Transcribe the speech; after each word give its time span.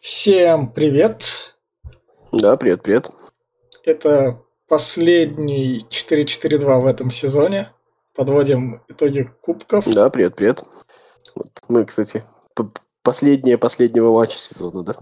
Всем 0.00 0.72
привет! 0.72 1.54
Да, 2.32 2.56
привет, 2.56 2.82
привет. 2.82 3.10
Это 3.84 4.42
последний 4.68 5.86
4-4-2 5.88 6.80
в 6.80 6.86
этом 6.86 7.10
сезоне. 7.10 7.72
Подводим 8.14 8.82
итоги 8.88 9.30
кубков. 9.40 9.84
Да, 9.86 10.10
привет, 10.10 10.34
привет. 10.34 10.64
Вот 11.34 11.48
мы, 11.68 11.84
кстати, 11.84 12.24
последнее 13.02 13.58
последнего 13.58 14.12
матча 14.12 14.38
сезона, 14.38 14.82
да? 14.82 14.94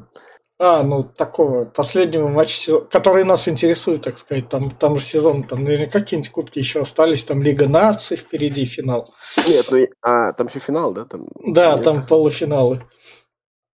А, 0.58 0.82
ну 0.84 1.02
такого 1.02 1.64
последнего 1.64 2.28
матча, 2.28 2.80
который 2.80 3.24
нас 3.24 3.48
интересует, 3.48 4.02
так 4.02 4.18
сказать. 4.18 4.48
Там, 4.48 4.70
там 4.70 4.98
же 4.98 5.04
сезон, 5.04 5.42
там 5.44 5.64
наверняка 5.64 6.00
какие-нибудь 6.00 6.30
кубки 6.30 6.58
еще 6.58 6.80
остались, 6.80 7.24
там 7.24 7.42
Лига 7.42 7.68
наций 7.68 8.16
впереди 8.16 8.64
финал. 8.64 9.12
Нет, 9.48 9.66
ну 9.70 9.86
а 10.00 10.32
там 10.32 10.46
еще 10.46 10.60
финал, 10.60 10.92
да? 10.92 11.04
Там, 11.06 11.26
да, 11.44 11.74
нет. 11.74 11.84
там 11.84 12.06
полуфиналы. 12.06 12.82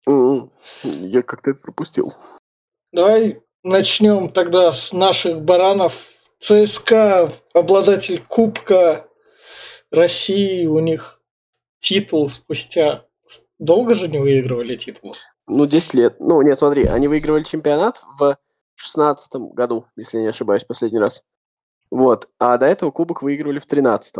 М-м, 0.07 0.51
я 0.83 1.21
как-то 1.21 1.51
это 1.51 1.59
пропустил. 1.59 2.13
Давай 2.93 3.41
начнем 3.63 4.29
тогда 4.29 4.71
с 4.71 4.93
наших 4.93 5.41
баранов. 5.41 6.07
ЦСКА, 6.39 7.33
обладатель 7.53 8.23
Кубка 8.25 9.07
России, 9.91 10.65
у 10.65 10.79
них 10.79 11.21
титул 11.79 12.29
спустя... 12.29 13.05
Долго 13.59 13.93
же 13.93 14.07
не 14.07 14.19
выигрывали 14.19 14.75
титул? 14.75 15.15
Ну, 15.49 15.65
10 15.65 15.93
лет. 15.95 16.15
Ну, 16.19 16.41
нет, 16.43 16.57
смотри, 16.57 16.85
они 16.85 17.07
выигрывали 17.07 17.43
чемпионат 17.43 18.03
в 18.19 18.37
16 18.75 19.35
году, 19.53 19.85
если 19.95 20.17
я 20.17 20.23
не 20.23 20.29
ошибаюсь, 20.29 20.63
последний 20.63 20.99
раз. 20.99 21.23
Вот. 21.89 22.27
А 22.37 22.57
до 22.57 22.67
этого 22.67 22.91
кубок 22.91 23.23
выигрывали 23.23 23.57
в 23.57 23.65
13 23.65 24.17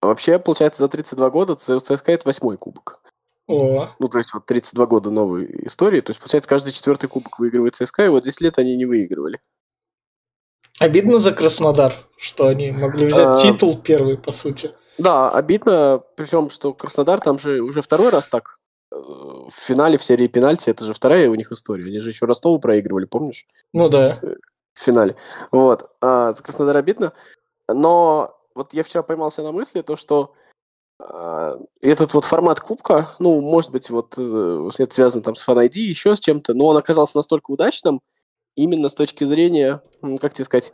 А 0.00 0.06
вообще, 0.06 0.38
получается, 0.38 0.82
за 0.82 0.88
32 0.88 1.30
года 1.30 1.54
ЦСКА 1.54 2.12
это 2.12 2.26
восьмой 2.26 2.56
кубок. 2.56 3.02
О. 3.46 3.90
Ну, 3.98 4.08
то 4.08 4.18
есть 4.18 4.32
вот 4.32 4.46
32 4.46 4.86
года 4.86 5.10
новой 5.10 5.66
истории. 5.66 6.00
То 6.00 6.10
есть, 6.10 6.20
получается, 6.20 6.48
каждый 6.48 6.72
четвертый 6.72 7.08
кубок 7.08 7.38
выигрывает 7.38 7.76
ЦСКА, 7.76 8.06
и 8.06 8.08
вот 8.08 8.24
10 8.24 8.40
лет 8.40 8.58
они 8.58 8.76
не 8.76 8.86
выигрывали. 8.86 9.40
Обидно 10.78 11.18
за 11.18 11.32
Краснодар, 11.32 11.94
что 12.16 12.46
они 12.46 12.70
могли 12.70 13.06
взять 13.06 13.26
а... 13.26 13.36
титул 13.36 13.78
первый, 13.78 14.16
по 14.16 14.32
сути. 14.32 14.72
Да, 14.96 15.30
обидно, 15.30 16.02
причем, 16.16 16.48
что 16.48 16.72
Краснодар 16.72 17.20
там 17.20 17.38
же 17.38 17.60
уже 17.60 17.82
второй 17.82 18.08
раз 18.08 18.28
так 18.28 18.59
в 18.90 19.52
финале 19.52 19.98
в 19.98 20.04
серии 20.04 20.26
пенальти, 20.26 20.70
это 20.70 20.84
же 20.84 20.94
вторая 20.94 21.28
у 21.30 21.34
них 21.34 21.52
история. 21.52 21.84
Они 21.84 22.00
же 22.00 22.10
еще 22.10 22.26
Ростову 22.26 22.58
проигрывали, 22.58 23.04
помнишь? 23.04 23.46
Ну 23.72 23.88
да. 23.88 24.18
Э, 24.22 24.34
в 24.74 24.78
финале. 24.78 25.16
Вот. 25.52 25.90
А, 26.00 26.32
за 26.32 26.42
Краснодар 26.42 26.76
обидно. 26.76 27.12
Но 27.68 28.36
вот 28.54 28.74
я 28.74 28.82
вчера 28.82 29.02
поймался 29.02 29.42
на 29.42 29.52
мысли, 29.52 29.82
то, 29.82 29.96
что 29.96 30.34
а, 30.98 31.58
этот 31.80 32.14
вот 32.14 32.24
формат 32.24 32.60
кубка, 32.60 33.14
ну, 33.18 33.40
может 33.40 33.70
быть, 33.70 33.90
вот 33.90 34.14
э, 34.18 34.70
это 34.78 34.94
связано 34.94 35.22
там 35.22 35.36
с 35.36 35.46
Fan 35.46 35.64
ID, 35.66 35.78
еще 35.78 36.16
с 36.16 36.20
чем-то, 36.20 36.54
но 36.54 36.66
он 36.66 36.76
оказался 36.76 37.16
настолько 37.16 37.50
удачным, 37.50 38.00
именно 38.56 38.88
с 38.88 38.94
точки 38.94 39.24
зрения, 39.24 39.82
как 40.20 40.34
тебе 40.34 40.44
сказать, 40.44 40.72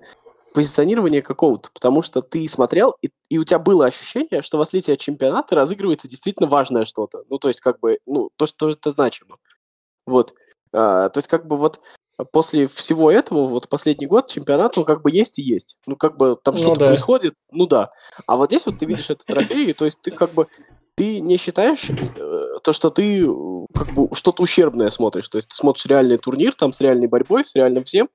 позиционирования 0.56 1.20
какого-то, 1.20 1.68
потому 1.74 2.00
что 2.00 2.22
ты 2.22 2.48
смотрел, 2.48 2.96
и, 3.02 3.10
и 3.28 3.36
у 3.36 3.44
тебя 3.44 3.58
было 3.58 3.84
ощущение, 3.84 4.40
что 4.40 4.56
в 4.56 4.62
отличие 4.62 4.94
от 4.94 5.00
чемпионата 5.00 5.54
разыгрывается 5.54 6.08
действительно 6.08 6.48
важное 6.48 6.86
что-то. 6.86 7.24
Ну, 7.28 7.38
то 7.38 7.48
есть, 7.48 7.60
как 7.60 7.78
бы, 7.78 7.98
ну, 8.06 8.30
то, 8.36 8.46
что 8.46 8.70
это 8.70 8.92
значимо. 8.92 9.36
Вот. 10.06 10.32
А, 10.72 11.10
то 11.10 11.18
есть, 11.18 11.28
как 11.28 11.46
бы, 11.46 11.58
вот 11.58 11.82
после 12.32 12.68
всего 12.68 13.10
этого, 13.10 13.46
вот 13.46 13.68
последний 13.68 14.06
год 14.06 14.28
чемпионат, 14.28 14.78
он 14.78 14.86
как 14.86 15.02
бы 15.02 15.10
есть 15.10 15.38
и 15.38 15.42
есть. 15.42 15.76
Ну, 15.84 15.94
как 15.94 16.16
бы 16.16 16.38
там 16.42 16.54
ну, 16.54 16.60
что-то 16.60 16.80
да. 16.80 16.86
происходит, 16.86 17.34
ну 17.50 17.66
да. 17.66 17.90
А 18.26 18.38
вот 18.38 18.48
здесь 18.48 18.64
вот 18.64 18.78
ты 18.78 18.86
видишь 18.86 19.10
этот 19.10 19.26
трофей, 19.26 19.74
то 19.74 19.84
есть 19.84 20.00
ты 20.00 20.10
как 20.10 20.32
бы 20.32 20.48
ты 20.94 21.20
не 21.20 21.36
считаешь 21.36 21.90
э, 21.90 22.58
то, 22.62 22.72
что 22.72 22.88
ты 22.88 23.26
как 23.76 23.92
бы 23.92 24.08
что-то 24.14 24.42
ущербное 24.42 24.90
смотришь. 24.90 25.28
То 25.28 25.36
есть 25.36 25.48
ты 25.48 25.54
смотришь 25.54 25.86
реальный 25.86 26.16
турнир, 26.16 26.52
там 26.52 26.72
с 26.72 26.80
реальной 26.80 27.06
борьбой, 27.06 27.44
с 27.44 27.54
реальным 27.54 27.84
всем. 27.84 28.08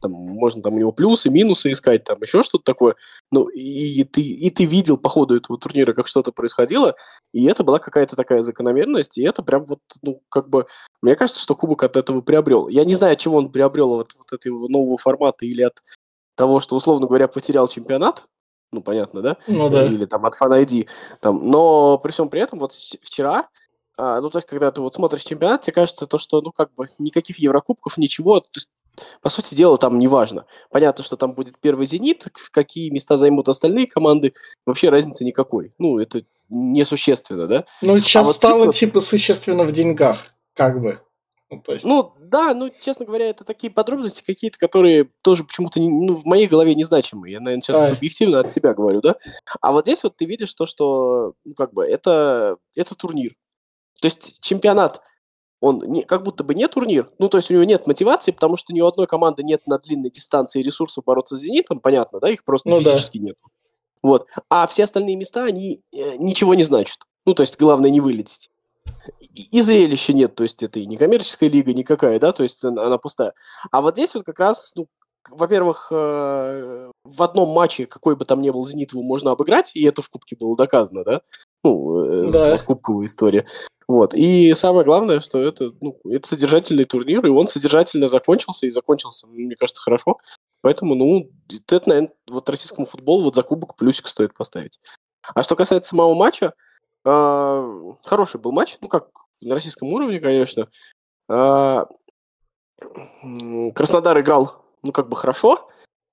Там 0.00 0.12
можно 0.12 0.62
там 0.62 0.74
у 0.74 0.78
него 0.78 0.92
плюсы, 0.92 1.30
минусы 1.30 1.72
искать, 1.72 2.04
там 2.04 2.18
еще 2.20 2.42
что-то 2.42 2.64
такое. 2.64 2.94
Ну, 3.32 3.48
и 3.48 4.04
ты, 4.04 4.20
и 4.20 4.50
ты 4.50 4.64
видел 4.64 4.96
по 4.96 5.08
ходу 5.08 5.36
этого 5.36 5.58
турнира, 5.58 5.92
как 5.92 6.06
что-то 6.06 6.32
происходило, 6.32 6.94
и 7.32 7.46
это 7.46 7.64
была 7.64 7.78
какая-то 7.78 8.16
такая 8.16 8.42
закономерность, 8.42 9.18
и 9.18 9.22
это 9.22 9.42
прям 9.42 9.64
вот, 9.64 9.80
ну, 10.02 10.22
как 10.28 10.48
бы, 10.48 10.66
мне 11.02 11.14
кажется, 11.16 11.42
что 11.42 11.54
Кубок 11.54 11.82
от 11.82 11.96
этого 11.96 12.20
приобрел. 12.20 12.68
Я 12.68 12.84
не 12.84 12.94
знаю, 12.94 13.14
от 13.14 13.18
чего 13.18 13.38
он 13.38 13.50
приобрел 13.50 14.00
от 14.00 14.14
вот 14.16 14.32
этого 14.32 14.68
нового 14.68 14.98
формата 14.98 15.44
или 15.44 15.62
от 15.62 15.82
того, 16.36 16.60
что, 16.60 16.76
условно 16.76 17.06
говоря, 17.06 17.28
потерял 17.28 17.66
чемпионат, 17.68 18.26
ну, 18.70 18.82
понятно, 18.82 19.22
да? 19.22 19.36
Ну, 19.46 19.70
да. 19.70 19.86
Или 19.86 20.04
там 20.04 20.26
от 20.26 20.34
Fan 20.34 20.64
ID. 20.64 20.88
Там. 21.20 21.50
Но 21.50 21.96
при 21.98 22.10
всем 22.12 22.28
при 22.28 22.40
этом, 22.40 22.58
вот 22.58 22.72
вчера, 22.72 23.48
а, 23.98 24.20
ну, 24.20 24.30
то 24.30 24.38
есть, 24.38 24.46
когда 24.46 24.70
ты 24.70 24.80
вот 24.80 24.94
смотришь 24.94 25.24
чемпионат, 25.24 25.62
тебе 25.62 25.74
кажется 25.74 26.06
то, 26.06 26.18
что, 26.18 26.40
ну, 26.40 26.52
как 26.52 26.72
бы, 26.74 26.86
никаких 26.98 27.38
Еврокубков, 27.40 27.98
ничего, 27.98 28.38
то 28.38 28.48
есть, 28.54 28.68
по 29.20 29.28
сути 29.28 29.54
дела, 29.54 29.76
там 29.76 29.98
не 29.98 30.06
важно. 30.06 30.46
Понятно, 30.70 31.02
что 31.02 31.16
там 31.16 31.32
будет 31.32 31.58
первый 31.60 31.86
«Зенит», 31.86 32.26
какие 32.52 32.90
места 32.90 33.16
займут 33.16 33.48
остальные 33.48 33.88
команды, 33.88 34.34
вообще 34.66 34.88
разницы 34.88 35.24
никакой. 35.24 35.72
Ну, 35.78 35.98
это 35.98 36.22
несущественно, 36.48 37.46
да? 37.48 37.64
Ну, 37.82 37.98
сейчас 37.98 38.24
а 38.24 38.26
вот 38.28 38.36
стало, 38.36 38.66
чисто... 38.66 38.86
типа, 38.86 39.00
существенно 39.00 39.64
в 39.64 39.72
деньгах, 39.72 40.34
как 40.54 40.80
бы. 40.80 41.00
Ну, 41.50 41.60
то 41.60 41.72
есть... 41.72 41.84
ну, 41.84 42.12
да, 42.20 42.54
ну, 42.54 42.70
честно 42.84 43.04
говоря, 43.04 43.28
это 43.28 43.42
такие 43.42 43.72
подробности 43.72 44.22
какие-то, 44.24 44.58
которые 44.58 45.10
тоже 45.22 45.44
почему-то 45.44 45.80
ну, 45.80 46.14
в 46.14 46.26
моей 46.26 46.46
голове 46.46 46.74
незначимые. 46.74 47.32
Я, 47.32 47.40
наверное, 47.40 47.62
сейчас 47.62 47.90
а. 47.90 47.92
объективно 47.94 48.40
от 48.40 48.50
себя 48.50 48.74
говорю, 48.74 49.00
да? 49.00 49.16
А 49.60 49.72
вот 49.72 49.86
здесь 49.86 50.02
вот 50.02 50.16
ты 50.16 50.26
видишь 50.26 50.52
то, 50.54 50.66
что, 50.66 51.32
ну, 51.44 51.54
как 51.54 51.72
бы, 51.72 51.84
это, 51.84 52.58
это 52.76 52.94
турнир. 52.94 53.34
То 54.00 54.06
есть 54.06 54.40
чемпионат, 54.40 55.00
он 55.60 55.78
не, 55.80 56.02
как 56.04 56.22
будто 56.22 56.44
бы 56.44 56.54
не 56.54 56.68
турнир, 56.68 57.10
ну, 57.18 57.28
то 57.28 57.38
есть 57.38 57.50
у 57.50 57.54
него 57.54 57.64
нет 57.64 57.86
мотивации, 57.86 58.30
потому 58.30 58.56
что 58.56 58.72
ни 58.72 58.80
у 58.80 58.86
одной 58.86 59.06
команды 59.06 59.42
нет 59.42 59.66
на 59.66 59.78
длинной 59.78 60.10
дистанции 60.10 60.62
ресурсов 60.62 61.04
бороться 61.04 61.36
с 61.36 61.40
«Зенитом», 61.40 61.80
понятно, 61.80 62.20
да, 62.20 62.30
их 62.30 62.44
просто 62.44 62.68
ну, 62.68 62.80
физически 62.80 63.18
да. 63.18 63.24
нет. 63.24 63.36
Вот. 64.02 64.26
А 64.48 64.66
все 64.68 64.84
остальные 64.84 65.16
места, 65.16 65.44
они 65.44 65.82
э, 65.92 66.16
ничего 66.16 66.54
не 66.54 66.62
значат. 66.62 66.98
Ну, 67.26 67.34
то 67.34 67.42
есть 67.42 67.58
главное 67.58 67.90
не 67.90 68.00
вылететь 68.00 68.50
и 69.34 69.60
зрелища 69.60 70.12
нет, 70.12 70.34
то 70.34 70.42
есть 70.42 70.62
это 70.62 70.78
и 70.78 70.86
не 70.86 70.96
коммерческая 70.96 71.48
лига 71.48 71.72
никакая, 71.72 72.18
да, 72.18 72.32
то 72.32 72.42
есть 72.42 72.64
она, 72.64 72.86
она 72.86 72.98
пустая. 72.98 73.34
А 73.70 73.80
вот 73.80 73.94
здесь 73.94 74.14
вот 74.14 74.24
как 74.24 74.38
раз, 74.38 74.72
ну, 74.74 74.86
во-первых, 75.28 75.88
э, 75.90 76.90
в 77.04 77.22
одном 77.22 77.50
матче, 77.50 77.86
какой 77.86 78.16
бы 78.16 78.24
там 78.24 78.40
ни 78.40 78.50
был 78.50 78.66
«Зенит», 78.66 78.92
его 78.92 79.02
можно 79.02 79.32
обыграть, 79.32 79.72
и 79.74 79.84
это 79.84 80.02
в 80.02 80.08
Кубке 80.08 80.36
было 80.36 80.56
доказано, 80.56 81.04
да? 81.04 81.22
Ну, 81.64 82.00
э, 82.00 82.30
да. 82.30 82.52
вот 82.52 82.62
кубковая 82.62 83.06
история. 83.06 83.46
Вот. 83.86 84.14
И 84.14 84.54
самое 84.54 84.84
главное, 84.84 85.20
что 85.20 85.38
это, 85.38 85.72
ну, 85.80 85.96
это 86.04 86.28
содержательный 86.28 86.84
турнир, 86.84 87.24
и 87.24 87.30
он 87.30 87.48
содержательно 87.48 88.08
закончился, 88.08 88.66
и 88.66 88.70
закончился, 88.70 89.26
мне 89.26 89.56
кажется, 89.56 89.82
хорошо. 89.82 90.18
Поэтому, 90.60 90.94
ну, 90.94 91.30
это, 91.68 91.88
наверное, 91.88 92.12
вот 92.28 92.48
российскому 92.48 92.86
футболу 92.86 93.24
вот 93.24 93.34
за 93.34 93.42
кубок 93.42 93.76
плюсик 93.76 94.08
стоит 94.08 94.34
поставить. 94.34 94.78
А 95.34 95.42
что 95.42 95.56
касается 95.56 95.90
самого 95.90 96.14
матча, 96.14 96.54
э, 97.04 97.92
хороший 98.04 98.40
был 98.40 98.52
матч, 98.52 98.76
ну, 98.80 98.88
как 98.88 99.08
на 99.40 99.54
российском 99.54 99.88
уровне, 99.88 100.20
конечно. 100.20 100.68
А, 101.28 101.86
Краснодар 103.74 104.20
играл, 104.20 104.64
ну, 104.82 104.92
как 104.92 105.08
бы 105.08 105.16
хорошо, 105.16 105.68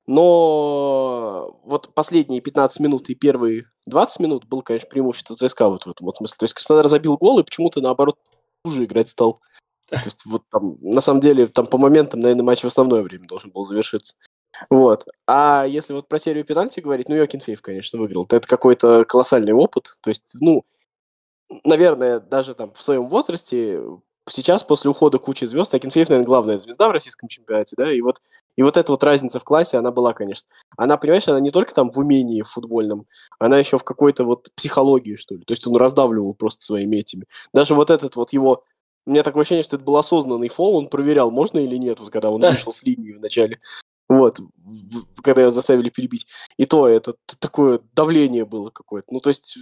но 0.07 1.59
вот 1.63 1.93
последние 1.93 2.41
15 2.41 2.79
минут 2.79 3.09
и 3.09 3.15
первые 3.15 3.65
20 3.87 4.19
минут 4.19 4.45
был, 4.45 4.61
конечно, 4.61 4.89
преимущество 4.89 5.35
ЦСКА 5.35 5.69
вот 5.69 5.85
в 5.85 5.89
этом 5.89 6.05
вот 6.05 6.17
смысле. 6.17 6.35
То 6.37 6.43
есть 6.43 6.53
Краснодар 6.53 6.87
забил 6.87 7.17
гол 7.17 7.39
и 7.39 7.43
почему-то, 7.43 7.81
наоборот, 7.81 8.17
хуже 8.63 8.85
играть 8.85 9.09
стал. 9.09 9.41
То 9.87 10.01
есть 10.03 10.25
вот 10.25 10.43
там, 10.49 10.77
на 10.81 11.01
самом 11.01 11.21
деле, 11.21 11.47
там 11.47 11.65
по 11.67 11.77
моментам, 11.77 12.19
наверное, 12.19 12.43
матч 12.43 12.63
в 12.63 12.67
основное 12.67 13.03
время 13.03 13.27
должен 13.27 13.51
был 13.51 13.65
завершиться. 13.65 14.15
Вот. 14.69 15.05
А 15.27 15.65
если 15.67 15.93
вот 15.93 16.07
про 16.07 16.19
серию 16.19 16.45
пенальти 16.45 16.79
говорить, 16.79 17.09
ну, 17.09 17.15
Йокин 17.15 17.41
Фейв, 17.41 17.61
конечно, 17.61 17.99
выиграл. 17.99 18.25
Это 18.25 18.47
какой-то 18.47 19.05
колоссальный 19.05 19.53
опыт. 19.53 19.95
То 20.01 20.09
есть, 20.09 20.35
ну, 20.39 20.65
наверное, 21.63 22.19
даже 22.19 22.55
там 22.55 22.73
в 22.73 22.81
своем 22.81 23.07
возрасте, 23.07 23.81
сейчас 24.29 24.63
после 24.63 24.89
ухода 24.89 25.19
кучи 25.19 25.45
звезд, 25.45 25.73
Акинфеев, 25.73 26.09
наверное, 26.09 26.27
главная 26.27 26.57
звезда 26.57 26.89
в 26.89 26.91
российском 26.91 27.29
чемпионате, 27.29 27.75
да, 27.77 27.91
и 27.91 28.01
вот, 28.01 28.21
и 28.55 28.63
вот 28.63 28.77
эта 28.77 28.91
вот 28.91 29.03
разница 29.03 29.39
в 29.39 29.43
классе, 29.43 29.77
она 29.77 29.91
была, 29.91 30.13
конечно. 30.13 30.47
Она, 30.77 30.97
понимаешь, 30.97 31.27
она 31.27 31.39
не 31.39 31.51
только 31.51 31.73
там 31.73 31.91
в 31.91 31.97
умении 31.97 32.41
футбольном, 32.41 33.05
она 33.39 33.57
еще 33.57 33.77
в 33.77 33.83
какой-то 33.83 34.23
вот 34.23 34.49
психологии, 34.55 35.15
что 35.15 35.35
ли. 35.35 35.43
То 35.43 35.53
есть 35.53 35.67
он 35.67 35.75
раздавливал 35.75 36.33
просто 36.33 36.63
своими 36.63 36.97
этими. 36.97 37.25
Даже 37.53 37.75
вот 37.75 37.89
этот 37.89 38.15
вот 38.15 38.33
его 38.33 38.63
у 39.05 39.11
меня 39.11 39.23
такое 39.23 39.41
ощущение, 39.41 39.63
что 39.63 39.75
это 39.75 39.85
был 39.85 39.97
осознанный 39.97 40.49
фол, 40.49 40.77
он 40.77 40.87
проверял, 40.87 41.29
можно 41.29 41.59
или 41.59 41.75
нет, 41.77 41.99
вот 41.99 42.09
когда 42.09 42.31
он 42.31 42.41
вышел 42.41 42.73
с 42.73 42.81
линии 42.83 43.13
в 43.13 43.21
начале. 43.21 43.59
Вот, 44.07 44.39
когда 45.23 45.41
его 45.41 45.51
заставили 45.51 45.89
перебить. 45.89 46.27
И 46.57 46.65
то 46.65 46.87
это 46.87 47.15
такое 47.39 47.81
давление 47.95 48.45
было 48.45 48.69
какое-то. 48.69 49.07
Ну, 49.11 49.19
то 49.19 49.29
есть 49.29 49.57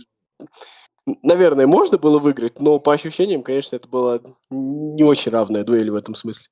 наверное, 1.21 1.67
можно 1.67 1.97
было 1.97 2.19
выиграть, 2.19 2.59
но 2.59 2.79
по 2.79 2.93
ощущениям, 2.93 3.43
конечно, 3.43 3.75
это 3.75 3.87
была 3.87 4.21
не 4.49 5.03
очень 5.03 5.31
равная 5.31 5.63
дуэль 5.63 5.91
в 5.91 5.95
этом 5.95 6.15
смысле. 6.15 6.47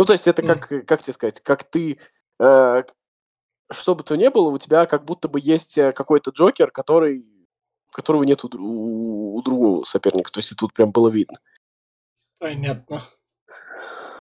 Ну, 0.00 0.06
то 0.06 0.14
есть 0.14 0.26
это 0.26 0.40
как, 0.40 0.66
как 0.86 1.02
тебе 1.02 1.12
сказать, 1.12 1.42
как 1.42 1.62
ты, 1.62 1.98
э, 2.38 2.82
что 3.70 3.94
бы 3.94 4.02
то 4.02 4.16
ни 4.16 4.28
было, 4.28 4.48
у 4.48 4.56
тебя 4.56 4.86
как 4.86 5.04
будто 5.04 5.28
бы 5.28 5.38
есть 5.42 5.76
э, 5.76 5.92
какой-то 5.92 6.30
Джокер, 6.30 6.70
который 6.70 7.26
которого 7.92 8.22
нет 8.22 8.42
у, 8.42 8.48
у, 8.56 9.36
у 9.36 9.42
другого 9.42 9.84
соперника. 9.84 10.32
То 10.32 10.38
есть 10.38 10.52
это 10.52 10.60
тут 10.60 10.72
прям 10.72 10.90
было 10.90 11.10
видно. 11.10 11.38
Понятно. 12.38 13.04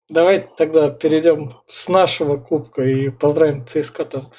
Давай 0.10 0.50
тогда 0.58 0.90
перейдем 0.92 1.52
с 1.70 1.88
нашего 1.88 2.36
кубка 2.36 2.82
и 2.82 3.08
поздравим 3.08 3.66
ЦСКА 3.66 4.04
там. 4.04 4.34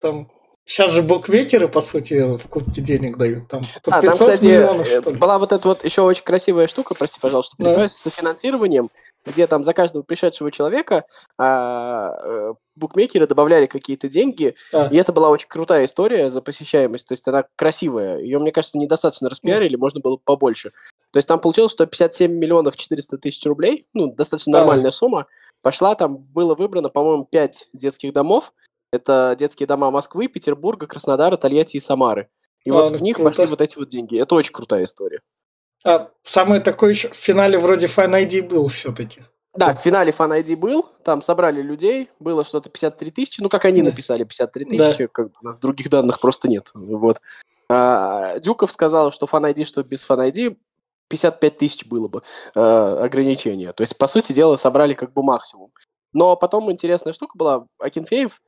Там 0.00 0.30
Сейчас 0.72 0.90
же 0.90 1.02
букмекеры, 1.02 1.68
по 1.68 1.82
сути, 1.82 2.38
в 2.38 2.48
кубке 2.48 2.80
денег 2.80 3.18
дают. 3.18 3.46
Там 3.46 3.60
по 3.84 3.94
а, 3.94 4.00
там, 4.00 4.14
кстати, 4.14 4.46
миллионов, 4.46 4.86
что 4.86 5.10
ли. 5.10 5.18
была 5.18 5.38
вот 5.38 5.52
эта 5.52 5.68
вот 5.68 5.84
еще 5.84 6.00
очень 6.00 6.24
красивая 6.24 6.66
штука, 6.66 6.94
прости, 6.94 7.20
пожалуйста, 7.20 7.54
да. 7.58 7.90
с 7.90 8.08
финансированием, 8.08 8.88
где 9.26 9.46
там 9.46 9.64
за 9.64 9.74
каждого 9.74 10.02
пришедшего 10.02 10.50
человека 10.50 11.04
а, 11.36 12.14
э, 12.24 12.54
букмекеры 12.74 13.26
добавляли 13.26 13.66
какие-то 13.66 14.08
деньги, 14.08 14.54
а. 14.72 14.88
и 14.90 14.96
это 14.96 15.12
была 15.12 15.28
очень 15.28 15.46
крутая 15.46 15.84
история 15.84 16.30
за 16.30 16.40
посещаемость, 16.40 17.06
то 17.06 17.12
есть 17.12 17.28
она 17.28 17.44
красивая. 17.54 18.20
Ее, 18.20 18.38
мне 18.38 18.50
кажется, 18.50 18.78
недостаточно 18.78 19.28
распиарили, 19.28 19.76
mm. 19.76 19.78
можно 19.78 20.00
было 20.00 20.16
побольше. 20.16 20.70
То 21.10 21.18
есть 21.18 21.28
там 21.28 21.38
получилось, 21.38 21.72
что 21.72 21.84
57 21.84 22.32
миллионов 22.32 22.76
400 22.76 23.18
тысяч 23.18 23.44
рублей, 23.44 23.86
ну, 23.92 24.10
достаточно 24.10 24.52
нормальная 24.52 24.88
а. 24.88 24.92
сумма, 24.92 25.26
пошла, 25.60 25.94
там 25.96 26.16
было 26.16 26.54
выбрано, 26.54 26.88
по-моему, 26.88 27.26
5 27.30 27.68
детских 27.74 28.14
домов, 28.14 28.54
это 28.92 29.34
детские 29.38 29.66
дома 29.66 29.90
Москвы, 29.90 30.28
Петербурга, 30.28 30.86
Краснодара, 30.86 31.36
Тольятти 31.36 31.78
и 31.78 31.80
Самары. 31.80 32.28
И 32.64 32.70
а, 32.70 32.74
вот 32.74 32.92
в 32.92 33.02
них 33.02 33.16
круто. 33.16 33.30
пошли 33.30 33.46
вот 33.46 33.60
эти 33.60 33.76
вот 33.78 33.88
деньги. 33.88 34.20
Это 34.20 34.34
очень 34.34 34.52
крутая 34.52 34.84
история. 34.84 35.20
А 35.84 36.10
самый 36.22 36.60
такой 36.60 36.90
еще 36.90 37.08
в 37.08 37.16
финале 37.16 37.58
вроде 37.58 37.86
Fan 37.86 38.12
ID 38.12 38.42
был 38.42 38.68
все-таки. 38.68 39.22
Да, 39.54 39.74
в 39.74 39.80
финале 39.80 40.12
Fan 40.16 40.40
ID 40.42 40.56
был, 40.56 40.86
там 41.04 41.20
собрали 41.20 41.60
людей, 41.60 42.08
было 42.20 42.44
что-то 42.44 42.70
53 42.70 43.10
тысячи, 43.10 43.40
ну, 43.40 43.48
как 43.48 43.64
они 43.64 43.82
да. 43.82 43.90
написали, 43.90 44.24
53 44.24 44.64
тысячи, 44.64 45.04
да. 45.04 45.08
как 45.08 45.28
у 45.42 45.44
нас 45.44 45.58
других 45.58 45.90
данных 45.90 46.20
просто 46.20 46.48
нет, 46.48 46.70
вот. 46.72 47.20
А, 47.68 48.38
Дюков 48.38 48.70
сказал, 48.70 49.12
что 49.12 49.26
Fan 49.26 49.52
ID, 49.52 49.64
что 49.64 49.82
без 49.82 50.08
Fan 50.08 50.30
ID 50.30 50.56
55 51.08 51.56
тысяч 51.58 51.84
было 51.84 52.08
бы 52.08 52.22
э, 52.54 52.60
ограничение. 52.60 53.74
То 53.74 53.82
есть, 53.82 53.98
по 53.98 54.06
сути 54.06 54.32
дела, 54.32 54.56
собрали 54.56 54.94
как 54.94 55.12
бы 55.12 55.22
максимум. 55.22 55.70
Но 56.14 56.36
потом 56.36 56.70
интересная 56.72 57.12
штука 57.12 57.36
была, 57.36 57.66
Акинфеев 57.78 58.40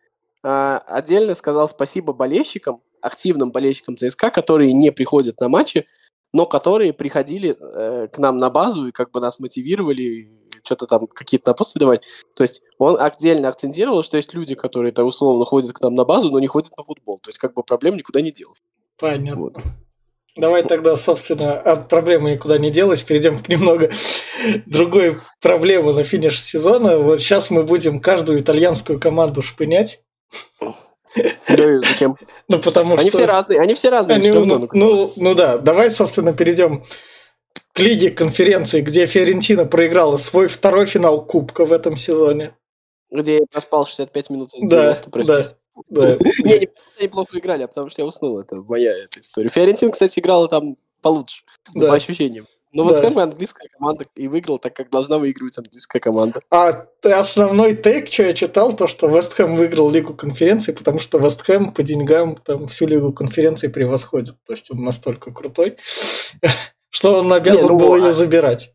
отдельно 0.45 1.35
сказал 1.35 1.69
спасибо 1.69 2.13
болельщикам, 2.13 2.83
активным 3.01 3.51
болельщикам 3.51 3.97
ЦСКА, 3.97 4.31
которые 4.31 4.73
не 4.73 4.93
приходят 4.93 5.41
на 5.41 5.49
матчи, 5.49 5.87
но 6.33 6.47
которые 6.47 6.93
приходили 6.93 7.57
э, 7.59 8.09
к 8.09 8.19
нам 8.19 8.39
на 8.39 8.51
базу 8.51 8.89
и 8.89 8.93
как 8.93 9.11
бы 9.11 9.21
нас 9.21 9.39
мотивировали 9.39 10.27
что-то 10.65 10.87
там, 10.87 11.07
какие-то 11.07 11.51
напутствия 11.51 11.81
давать. 11.81 12.03
То 12.35 12.43
есть 12.43 12.63
он 12.79 13.01
отдельно 13.01 13.49
акцентировал, 13.49 14.03
что 14.03 14.17
есть 14.17 14.35
люди, 14.35 14.55
которые 14.55 14.93
то 14.93 15.05
условно 15.05 15.45
ходят 15.45 15.73
к 15.73 15.81
нам 15.81 15.95
на 15.95 16.05
базу, 16.05 16.31
но 16.31 16.41
не 16.41 16.47
ходят 16.47 16.77
на 16.77 16.85
футбол. 16.85 17.19
То 17.19 17.31
есть 17.31 17.39
как 17.39 17.55
бы 17.55 17.63
проблем 17.63 17.97
никуда 17.97 18.21
не 18.21 18.33
делась. 18.33 18.59
Понятно. 18.99 19.41
Вот. 19.41 19.57
Давай 20.37 20.65
тогда, 20.65 20.97
собственно, 20.97 21.53
от 21.53 21.89
проблемы 21.89 22.33
никуда 22.33 22.59
не 22.59 22.71
делась, 22.71 23.05
перейдем 23.05 23.41
к 23.41 23.49
немного 23.49 23.93
другой 24.67 25.19
проблемы 25.41 25.93
на 25.93 26.03
финиш 26.03 26.43
сезона. 26.43 26.99
Вот 26.99 27.21
сейчас 27.21 27.51
мы 27.51 27.63
будем 27.63 28.01
каждую 28.01 28.41
итальянскую 28.41 28.99
команду 28.99 29.43
шпынять. 29.43 30.03
Да, 31.49 31.81
зачем? 31.81 32.17
Ну, 32.49 32.61
потому 32.61 32.97
они 32.97 33.09
что... 33.09 33.19
все 33.19 33.27
разные, 33.27 33.61
они 33.61 33.75
все 33.75 33.91
разные. 33.91 34.17
Они, 34.17 34.33
равно, 34.33 34.59
ну, 34.59 34.69
ну, 34.73 35.13
ну 35.17 35.35
да, 35.35 35.59
давай, 35.59 35.91
собственно, 35.91 36.33
перейдем 36.33 36.85
к 37.73 37.79
лиге 37.79 38.11
конференции, 38.11 38.81
где 38.81 39.07
Фиорентина 39.07 39.65
проиграла 39.65 40.17
свой 40.17 40.49
второй 40.49 40.87
финал 40.87 41.25
Кубка 41.25 41.67
в 41.67 41.73
этом 41.73 41.97
сезоне. 41.97 42.57
Где 43.11 43.37
я 43.37 43.41
проспал 43.51 43.87
65 43.87 44.31
минут. 44.31 44.51
Да, 44.61 44.97
да, 45.07 45.47
да. 45.89 46.17
Не, 46.45 46.69
неплохо 47.01 47.39
играли, 47.39 47.63
а 47.63 47.69
потому 47.69 47.91
что 47.91 48.03
я 48.03 48.07
уснул. 48.07 48.41
Это 48.41 48.57
моя 48.57 48.93
эта 48.93 49.21
история. 49.21 49.49
Фиорентина, 49.51 49.93
кстати, 49.93 50.19
играла 50.19 50.49
там 50.49 50.77
получше, 51.01 51.45
по 51.73 51.95
ощущениям. 51.95 52.47
Но 52.75 52.83
ну, 52.83 52.91
да. 52.91 52.99
Вестхэм 52.99 53.19
английская 53.21 53.69
команда 53.69 54.05
и 54.17 54.27
выиграл 54.27 54.59
так, 54.59 54.75
как 54.75 54.91
должна 54.91 55.19
выигрывать 55.19 55.57
английская 55.57 56.01
команда. 56.01 56.41
А 56.51 56.87
основной 57.05 57.77
тейк, 57.77 58.13
что 58.13 58.25
я 58.25 58.35
читал, 58.35 58.75
то, 58.75 58.89
что 58.89 59.07
Вестхэм 59.07 59.57
выиграл 59.57 59.91
Лигу 59.91 60.13
конференции, 60.13 60.73
потому 60.73 60.99
что 60.99 61.19
Вестхэм 61.19 61.73
по 61.73 61.85
деньгам 61.85 62.35
там 62.35 62.67
всю 62.67 62.89
Лигу 62.89 63.13
конференции 63.13 63.69
превосходит. 63.69 64.35
То 64.45 64.53
есть 64.53 64.73
он 64.73 64.83
настолько 64.83 65.31
крутой, 65.31 65.77
что 66.91 67.21
он 67.21 67.33
обязан 67.33 67.69
ну, 67.69 67.79
был 67.79 67.97
ее 67.97 68.09
а 68.09 68.13
забирать. 68.13 68.73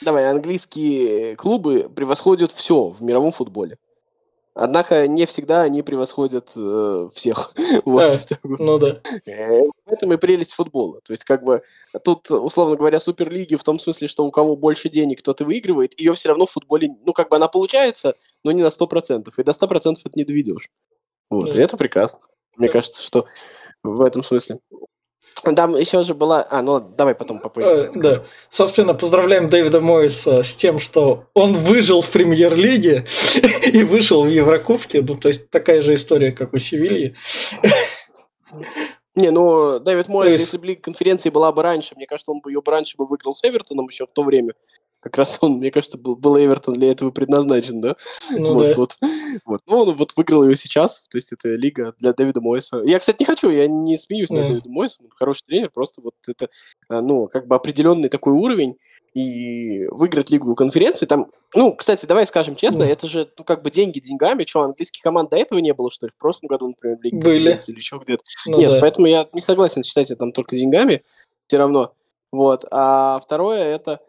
Давай, 0.00 0.30
английские 0.30 1.36
клубы 1.36 1.90
превосходят 1.94 2.52
все 2.52 2.88
в 2.88 3.02
мировом 3.02 3.32
футболе. 3.32 3.76
Однако 4.54 5.08
не 5.08 5.24
всегда 5.24 5.62
они 5.62 5.82
превосходят 5.82 6.50
э, 6.56 7.08
всех. 7.14 7.54
вот. 7.86 8.04
А, 8.04 8.36
ну 8.42 8.78
да. 8.78 9.00
Э, 9.24 9.62
в 9.86 9.92
этом 9.92 10.12
и 10.12 10.18
прелесть 10.18 10.52
футбола. 10.52 11.00
То 11.02 11.12
есть, 11.12 11.24
как 11.24 11.42
бы, 11.42 11.62
тут, 12.04 12.30
условно 12.30 12.76
говоря, 12.76 13.00
суперлиги 13.00 13.56
в 13.56 13.64
том 13.64 13.78
смысле, 13.78 14.08
что 14.08 14.26
у 14.26 14.30
кого 14.30 14.54
больше 14.54 14.90
денег, 14.90 15.22
тот 15.22 15.40
и 15.40 15.44
выигрывает, 15.44 15.98
ее 15.98 16.12
все 16.12 16.28
равно 16.28 16.46
в 16.46 16.50
футболе, 16.50 16.90
ну, 17.04 17.14
как 17.14 17.30
бы 17.30 17.36
она 17.36 17.48
получается, 17.48 18.14
но 18.44 18.52
не 18.52 18.62
на 18.62 18.68
100%. 18.68 19.32
И 19.36 19.42
до 19.42 19.52
100% 19.52 19.96
это 20.04 20.12
не 20.14 20.24
доведешь. 20.24 20.68
Вот, 21.30 21.50
да. 21.50 21.58
и 21.58 21.62
это 21.62 21.78
прекрасно. 21.78 22.20
Мне 22.56 22.68
кажется, 22.68 23.02
что 23.02 23.26
в 23.82 24.02
этом 24.02 24.22
смысле. 24.22 24.60
Там 25.56 25.76
еще 25.76 26.04
же 26.04 26.14
была... 26.14 26.46
А, 26.50 26.62
ну 26.62 26.80
давай 26.80 27.14
потом 27.14 27.40
попозже. 27.40 27.90
Э, 27.94 28.00
да. 28.00 28.22
Собственно, 28.48 28.94
поздравляем 28.94 29.50
Дэвида 29.50 29.80
Мойса 29.80 30.42
с 30.42 30.54
тем, 30.54 30.78
что 30.78 31.24
он 31.34 31.54
выжил 31.54 32.00
в 32.00 32.10
премьер-лиге 32.10 33.06
и 33.72 33.82
вышел 33.82 34.24
в 34.24 34.28
Еврокубке. 34.28 35.02
Ну, 35.02 35.16
то 35.16 35.28
есть 35.28 35.50
такая 35.50 35.82
же 35.82 35.94
история, 35.94 36.32
как 36.32 36.52
у 36.52 36.58
Севильи. 36.58 37.16
Не, 39.14 39.30
ну, 39.30 39.78
Дэвид 39.78 40.08
Мойс, 40.08 40.32
есть... 40.32 40.44
если 40.44 40.58
бы 40.58 40.66
Лига 40.66 40.82
конференции 40.82 41.28
была 41.28 41.52
бы 41.52 41.62
раньше, 41.62 41.94
мне 41.96 42.06
кажется, 42.06 42.30
он 42.30 42.40
бы 42.40 42.50
ее 42.50 42.62
бы 42.62 42.70
раньше 42.70 42.96
бы 42.96 43.06
выиграл 43.06 43.34
с 43.34 43.44
Эвертоном 43.44 43.86
еще 43.88 44.06
в 44.06 44.12
то 44.12 44.22
время. 44.22 44.52
Как 45.02 45.18
раз 45.18 45.38
он, 45.40 45.54
мне 45.54 45.72
кажется, 45.72 45.98
был, 45.98 46.14
был 46.14 46.38
Эвертон 46.38 46.74
для 46.74 46.92
этого 46.92 47.10
предназначен, 47.10 47.80
да? 47.80 47.96
Ну, 48.30 48.54
вот, 48.54 48.66
да. 48.68 48.72
Вот, 48.76 48.96
вот. 49.44 49.60
Ну, 49.66 49.78
он 49.78 49.96
вот 49.96 50.12
выиграл 50.14 50.44
ее 50.44 50.56
сейчас, 50.56 51.02
то 51.10 51.18
есть 51.18 51.32
это 51.32 51.56
лига 51.56 51.92
для 51.98 52.12
Дэвида 52.12 52.40
Мойса. 52.40 52.80
Я, 52.84 53.00
кстати, 53.00 53.16
не 53.18 53.24
хочу, 53.24 53.50
я 53.50 53.66
не 53.66 53.98
смеюсь 53.98 54.30
mm. 54.30 54.36
над 54.36 54.48
Дэвидом 54.48 54.72
Мойсом, 54.72 55.06
он 55.06 55.10
хороший 55.10 55.44
тренер, 55.44 55.70
просто 55.70 56.00
вот 56.02 56.14
это, 56.28 56.48
а, 56.88 57.00
ну, 57.00 57.26
как 57.26 57.48
бы 57.48 57.56
определенный 57.56 58.08
такой 58.08 58.32
уровень, 58.32 58.76
и 59.12 59.86
выиграть 59.90 60.30
лигу 60.30 60.54
конференции, 60.54 61.04
там, 61.04 61.26
ну, 61.52 61.74
кстати, 61.74 62.06
давай 62.06 62.26
скажем 62.26 62.54
честно, 62.54 62.84
mm. 62.84 62.88
это 62.88 63.08
же, 63.08 63.28
ну, 63.36 63.44
как 63.44 63.62
бы 63.62 63.72
деньги 63.72 63.98
деньгами, 63.98 64.44
что, 64.46 64.62
английских 64.62 65.02
команд 65.02 65.30
до 65.30 65.36
этого 65.36 65.58
не 65.58 65.74
было, 65.74 65.90
что 65.90 66.06
ли, 66.06 66.12
в 66.12 66.16
прошлом 66.16 66.46
году, 66.46 66.68
например, 66.68 66.98
в 66.98 67.02
лиге 67.02 67.18
Были. 67.18 67.60
или 67.66 67.76
еще 67.76 68.00
где-то? 68.02 68.22
Ну, 68.46 68.58
Нет, 68.58 68.70
да. 68.70 68.80
поэтому 68.80 69.08
я 69.08 69.28
не 69.32 69.40
согласен 69.40 69.82
считать 69.82 70.10
это 70.12 70.20
там 70.20 70.32
только 70.32 70.56
деньгами, 70.56 71.02
все 71.48 71.58
равно, 71.58 71.92
вот, 72.30 72.64
а 72.70 73.18
второе, 73.18 73.64
это 73.64 74.00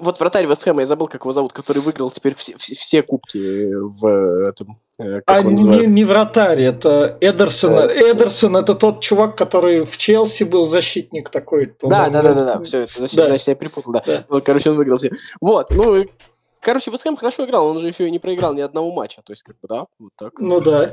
вот 0.00 0.20
вратарь 0.20 0.46
Вестхэма, 0.46 0.80
я 0.80 0.86
забыл, 0.86 1.08
как 1.08 1.22
его 1.22 1.32
зовут, 1.32 1.52
который 1.52 1.80
выиграл 1.80 2.10
теперь 2.10 2.34
все, 2.34 2.56
все, 2.58 2.74
все 2.74 3.02
кубки 3.02 3.72
в 3.72 4.48
этом... 4.48 4.76
Э, 5.02 5.20
а 5.26 5.42
не, 5.42 5.86
не 5.86 6.04
вратарь, 6.04 6.60
это 6.62 7.16
Эдерсон. 7.20 7.72
Э, 7.74 8.12
Эдерсон 8.12 8.56
это 8.56 8.74
тот 8.74 9.00
чувак, 9.00 9.36
который 9.36 9.86
в 9.86 9.96
Челси 9.96 10.44
был 10.44 10.66
защитник 10.66 11.30
такой. 11.30 11.74
Да, 11.82 12.10
да, 12.10 12.22
да, 12.22 12.34
да, 12.34 12.44
да, 12.44 12.60
все, 12.60 12.80
это 12.80 13.00
защитник, 13.00 13.24
да. 13.24 13.28
значит, 13.28 13.48
я 13.48 13.54
перепутал, 13.54 13.92
да. 13.92 14.02
да. 14.04 14.24
Вот, 14.28 14.44
короче, 14.44 14.70
он 14.70 14.76
выиграл 14.76 14.98
все. 14.98 15.12
Вот, 15.40 15.70
ну, 15.70 15.96
и, 15.96 16.08
короче, 16.60 16.90
Вестхэм 16.90 17.16
хорошо 17.16 17.46
играл, 17.46 17.68
он 17.68 17.80
же 17.80 17.86
еще 17.88 18.06
и 18.06 18.10
не 18.10 18.18
проиграл 18.18 18.52
ни 18.52 18.60
одного 18.60 18.92
матча, 18.92 19.22
то 19.24 19.32
есть, 19.32 19.44
как 19.44 19.56
бы, 19.60 19.68
да, 19.68 19.86
вот 19.98 20.12
так. 20.16 20.38
Ну 20.38 20.60
да. 20.60 20.90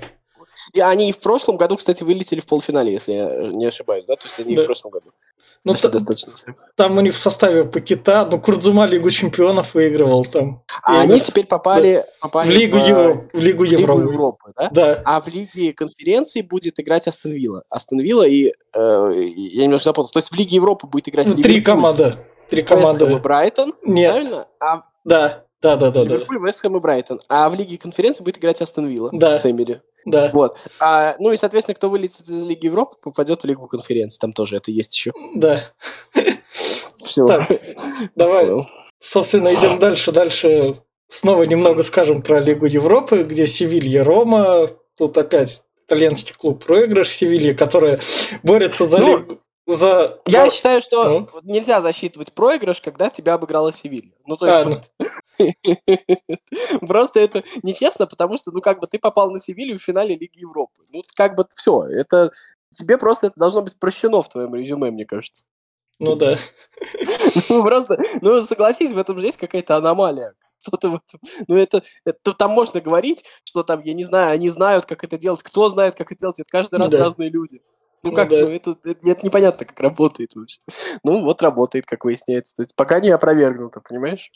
И 0.74 0.79
они 0.79 1.12
в 1.12 1.20
прошлом 1.20 1.58
году, 1.58 1.77
кстати, 1.77 2.03
вылетели 2.03 2.39
в 2.39 2.46
полуфинале, 2.46 2.94
если 2.94 3.13
я 3.13 3.48
не 3.48 3.65
ошибаюсь, 3.65 4.05
да? 4.05 4.15
То 4.15 4.27
есть 4.27 4.39
они 4.39 4.55
да. 4.55 4.63
в 4.63 4.65
прошлом 4.65 4.91
году. 4.91 5.12
Ну, 5.65 5.74
та, 5.74 5.89
достаточно. 5.89 6.34
Там 6.75 6.98
у 6.98 7.01
них 7.01 7.15
в 7.15 7.17
составе 7.17 7.63
Пакета, 7.63 8.27
ну, 8.31 8.39
Курдзума 8.39 8.86
Лигу 8.86 9.10
чемпионов 9.10 9.74
выигрывал 9.74 10.24
там. 10.24 10.62
А 10.84 11.01
они 11.01 11.19
теперь 11.19 11.48
попали, 11.48 12.05
попали 12.22 12.51
в 12.51 12.53
Лигу, 12.55 12.77
в, 12.77 12.88
Евро, 12.88 13.29
в 13.34 13.38
Лигу 13.38 13.63
Европы. 13.63 14.01
Лигу 14.01 14.12
Европы 14.12 14.51
да? 14.55 14.69
да? 14.69 15.01
А 15.03 15.19
в 15.19 15.27
Лиге 15.27 15.74
конференции 15.74 16.43
будет 16.43 16.79
играть 16.79 17.07
Астон 17.07 17.31
Вилла. 17.31 17.63
Астон 17.69 18.00
Вилла 18.00 18.27
и... 18.27 18.53
Э, 18.74 19.12
я 19.15 19.63
немножко 19.63 19.86
запутался. 19.86 20.13
То 20.13 20.19
есть 20.19 20.29
в 20.29 20.36
Лиге 20.36 20.57
Европы 20.57 20.86
будет 20.86 21.10
играть... 21.10 21.25
Ну, 21.25 21.34
три 21.34 21.62
команды. 21.62 22.15
Три 22.51 22.62
команды. 22.62 23.17
Брайтон, 23.17 23.74
Нет. 23.84 24.13
правильно? 24.13 24.48
А... 24.60 24.84
Да. 25.03 25.44
Да, 25.65 25.75
да, 25.77 25.89
да. 25.89 26.03
Ливерпуль, 26.03 26.39
да. 26.39 26.45
Вестхэм 26.45 26.77
и 26.77 26.79
Брайтон. 26.79 27.22
А 27.27 27.50
в 27.50 27.55
Лиге 27.55 27.79
конференции 27.79 28.24
будет 28.24 28.38
играть 28.38 28.62
Астон 28.62 28.86
Вилла 28.86 29.10
да. 29.12 29.39
с 29.39 29.50
Эмили. 29.50 29.81
Да. 30.05 30.29
Вот. 30.31 30.55
А, 30.79 31.15
ну 31.17 31.31
и, 31.31 31.38
соответственно, 31.38 31.74
кто 31.74 31.89
вылетит 31.89 32.27
из 32.27 32.45
Лиги 32.45 32.67
Европы, 32.67 32.98
попадет 33.01 33.41
в 33.41 33.45
Лигу 33.45 33.65
конференции. 33.65 34.19
Там 34.19 34.31
тоже 34.31 34.57
это 34.57 34.69
есть 34.69 34.95
еще. 34.95 35.12
Да. 35.34 35.72
Все. 37.03 37.25
Так, 37.25 37.48
давай, 38.15 38.48
собственно, 39.00 39.51
идем 39.53 39.79
дальше. 39.79 40.12
Дальше 40.12 40.84
снова 41.07 41.43
немного 41.43 41.81
скажем 41.81 42.22
про 42.22 42.39
Лигу 42.39 42.67
Европы, 42.67 43.24
где 43.24 43.48
Севилья, 43.48 44.03
Рома. 44.03 44.69
Тут 44.98 45.17
опять 45.17 45.63
итальянский 45.88 46.36
клуб 46.36 46.63
проигрыш 46.63 47.10
Севильи, 47.10 47.53
которая 47.53 48.00
борется 48.43 48.86
за 48.86 49.00
ну, 49.00 49.17
Лигу 49.17 49.39
за... 49.67 50.19
Я 50.25 50.50
считаю, 50.50 50.81
что 50.81 51.10
ну? 51.10 51.29
нельзя 51.43 51.81
засчитывать 51.81 52.34
проигрыш, 52.34 52.81
когда 52.81 53.10
тебя 53.10 53.34
обыграла 53.34 53.74
Севилья. 53.74 54.12
Ну, 54.25 54.38
то 54.38 54.45
есть, 54.45 54.57
а, 54.57 54.69
вот, 54.69 55.10
Просто 56.87 57.19
это 57.19 57.43
нечестно, 57.63 58.07
потому 58.07 58.37
что, 58.37 58.51
ну, 58.51 58.61
как 58.61 58.79
бы 58.79 58.87
ты 58.87 58.99
попал 58.99 59.31
на 59.31 59.39
Севилью 59.39 59.79
в 59.79 59.83
финале 59.83 60.15
Лиги 60.15 60.39
Европы. 60.39 60.83
Ну, 60.89 61.03
как 61.15 61.35
бы 61.35 61.45
все, 61.55 61.83
это 61.83 62.31
тебе 62.73 62.97
просто 62.97 63.27
это 63.27 63.35
должно 63.37 63.61
быть 63.61 63.77
прощено 63.79 64.21
в 64.21 64.29
твоем 64.29 64.53
резюме, 64.55 64.91
мне 64.91 65.05
кажется. 65.05 65.43
Ну 65.99 66.15
да. 66.15 66.37
Ну 67.49 67.63
просто, 67.63 67.97
ну 68.21 68.41
согласись, 68.41 68.91
в 68.91 68.97
этом 68.97 69.17
же 69.19 69.25
есть 69.25 69.37
какая-то 69.37 69.77
аномалия. 69.77 70.33
Кто-то 70.61 70.89
в 70.89 70.95
этом, 70.95 71.19
ну 71.47 71.55
это, 71.55 71.83
это, 72.05 72.33
там 72.33 72.51
можно 72.51 72.81
говорить, 72.81 73.23
что 73.43 73.63
там, 73.63 73.81
я 73.83 73.93
не 73.93 74.03
знаю, 74.03 74.33
они 74.33 74.49
знают, 74.49 74.85
как 74.85 75.03
это 75.03 75.17
делать, 75.17 75.41
кто 75.43 75.69
знает, 75.69 75.95
как 75.95 76.11
это 76.11 76.21
делать, 76.21 76.39
это 76.39 76.49
каждый 76.49 76.79
раз 76.79 76.89
да. 76.89 76.97
разные 76.99 77.29
люди. 77.29 77.61
Ну, 78.03 78.09
ну 78.11 78.15
как, 78.15 78.29
да. 78.29 78.41
ну 78.41 78.49
это, 78.49 78.77
это, 78.83 79.09
это 79.09 79.25
непонятно, 79.25 79.65
как 79.65 79.79
работает 79.79 80.35
вообще. 80.35 80.59
Ну 81.03 81.23
вот 81.23 81.41
работает, 81.41 81.85
как 81.85 82.03
выясняется. 82.03 82.55
То 82.55 82.61
есть 82.61 82.75
пока 82.75 82.99
не 82.99 83.09
опровергнуто, 83.09 83.81
понимаешь? 83.81 84.31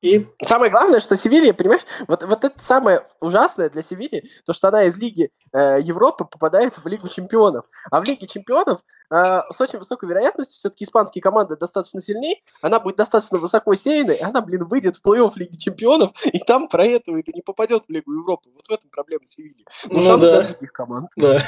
И 0.00 0.28
самое 0.44 0.70
главное, 0.70 1.00
что 1.00 1.16
Севилья, 1.16 1.52
понимаешь, 1.52 1.82
вот, 2.06 2.22
вот 2.22 2.44
это 2.44 2.54
самое 2.62 3.04
ужасное 3.20 3.68
для 3.68 3.82
Севильи, 3.82 4.22
то, 4.46 4.52
что 4.52 4.68
она 4.68 4.84
из 4.84 4.96
Лиги 4.96 5.30
э, 5.52 5.80
Европы 5.80 6.24
попадает 6.24 6.78
в 6.78 6.86
Лигу 6.86 7.08
Чемпионов. 7.08 7.64
А 7.90 8.00
в 8.00 8.04
Лиге 8.04 8.28
Чемпионов 8.28 8.80
э, 9.10 9.40
с 9.50 9.60
очень 9.60 9.80
высокой 9.80 10.08
вероятностью 10.08 10.56
все-таки 10.56 10.84
испанские 10.84 11.20
команды 11.20 11.56
достаточно 11.56 12.00
сильнее, 12.00 12.36
она 12.62 12.78
будет 12.78 12.94
достаточно 12.94 13.38
высоко 13.38 13.74
сеянной, 13.74 14.16
она, 14.16 14.40
блин, 14.40 14.66
выйдет 14.66 14.96
в 14.96 15.04
плей-офф 15.04 15.32
Лиги 15.34 15.56
Чемпионов, 15.56 16.12
и 16.26 16.38
там 16.38 16.68
про 16.68 16.86
это 16.86 17.10
и 17.10 17.32
не 17.32 17.42
попадет 17.42 17.86
в 17.86 17.90
Лигу 17.90 18.12
Европы. 18.12 18.50
Вот 18.54 18.66
в 18.66 18.70
этом 18.70 18.90
проблема 18.90 19.26
Севильи. 19.26 19.66
Ну, 19.86 20.00
ну 20.00 20.18
да. 20.18 20.42
других 20.42 20.72
команд. 20.72 21.10
Да. 21.16 21.42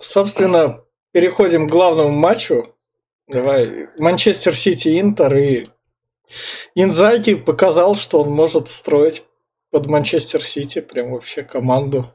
Собственно, 0.00 0.82
переходим 1.12 1.68
к 1.68 1.70
главному 1.70 2.10
матчу 2.10 2.74
Давай. 3.32 3.88
Манчестер 3.98 4.54
Сити, 4.54 5.00
Интер 5.00 5.34
и 5.34 5.66
Инзаги 6.74 7.34
показал, 7.34 7.96
что 7.96 8.22
он 8.22 8.30
может 8.30 8.68
строить 8.68 9.24
под 9.70 9.86
Манчестер 9.86 10.42
Сити 10.42 10.80
прям 10.80 11.12
вообще 11.12 11.42
команду. 11.42 12.14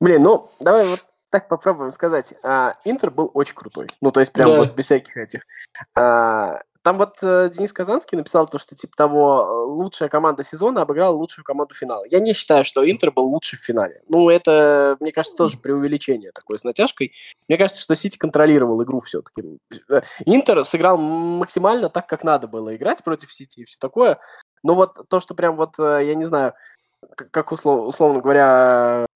Блин, 0.00 0.22
ну 0.22 0.50
давай 0.58 0.86
вот 0.86 1.04
так 1.30 1.48
попробуем 1.48 1.92
сказать. 1.92 2.34
А, 2.42 2.74
Интер 2.84 3.10
был 3.10 3.30
очень 3.34 3.54
крутой. 3.54 3.86
Ну, 4.00 4.10
то 4.10 4.20
есть 4.20 4.32
прям 4.32 4.50
да. 4.50 4.56
вот 4.58 4.74
без 4.74 4.86
всяких 4.86 5.16
этих. 5.16 5.42
А, 5.94 6.60
там 6.82 6.96
вот 6.96 7.16
э, 7.22 7.50
Денис 7.52 7.72
Казанский 7.72 8.16
написал 8.16 8.46
то, 8.46 8.58
что 8.58 8.74
типа 8.74 8.96
того, 8.96 9.42
э, 9.42 9.70
лучшая 9.70 10.08
команда 10.08 10.42
сезона 10.42 10.82
обыграла 10.82 11.14
лучшую 11.14 11.44
команду 11.44 11.74
финала. 11.74 12.04
Я 12.10 12.20
не 12.20 12.32
считаю, 12.32 12.64
что 12.64 12.88
Интер 12.90 13.10
был 13.10 13.24
лучший 13.24 13.58
в 13.58 13.62
финале. 13.62 14.02
Ну, 14.08 14.30
это, 14.30 14.96
мне 15.00 15.12
кажется, 15.12 15.36
тоже 15.36 15.58
преувеличение 15.58 16.32
такое 16.32 16.56
с 16.56 16.64
натяжкой. 16.64 17.12
Мне 17.48 17.58
кажется, 17.58 17.82
что 17.82 17.94
Сити 17.94 18.16
контролировал 18.16 18.82
игру 18.82 19.00
все-таки. 19.00 19.58
Э, 19.90 20.00
Интер 20.24 20.64
сыграл 20.64 20.96
максимально 20.96 21.90
так, 21.90 22.06
как 22.06 22.24
надо 22.24 22.48
было 22.48 22.74
играть 22.74 23.04
против 23.04 23.32
Сити 23.32 23.60
и 23.60 23.64
все 23.64 23.76
такое. 23.78 24.18
Но 24.62 24.74
вот 24.74 25.06
то, 25.08 25.20
что 25.20 25.34
прям 25.34 25.56
вот, 25.56 25.78
я 25.78 26.14
не 26.14 26.24
знаю, 26.24 26.54
как 27.30 27.52
услов, 27.52 27.86
условно 27.86 28.20
говоря, 28.20 29.06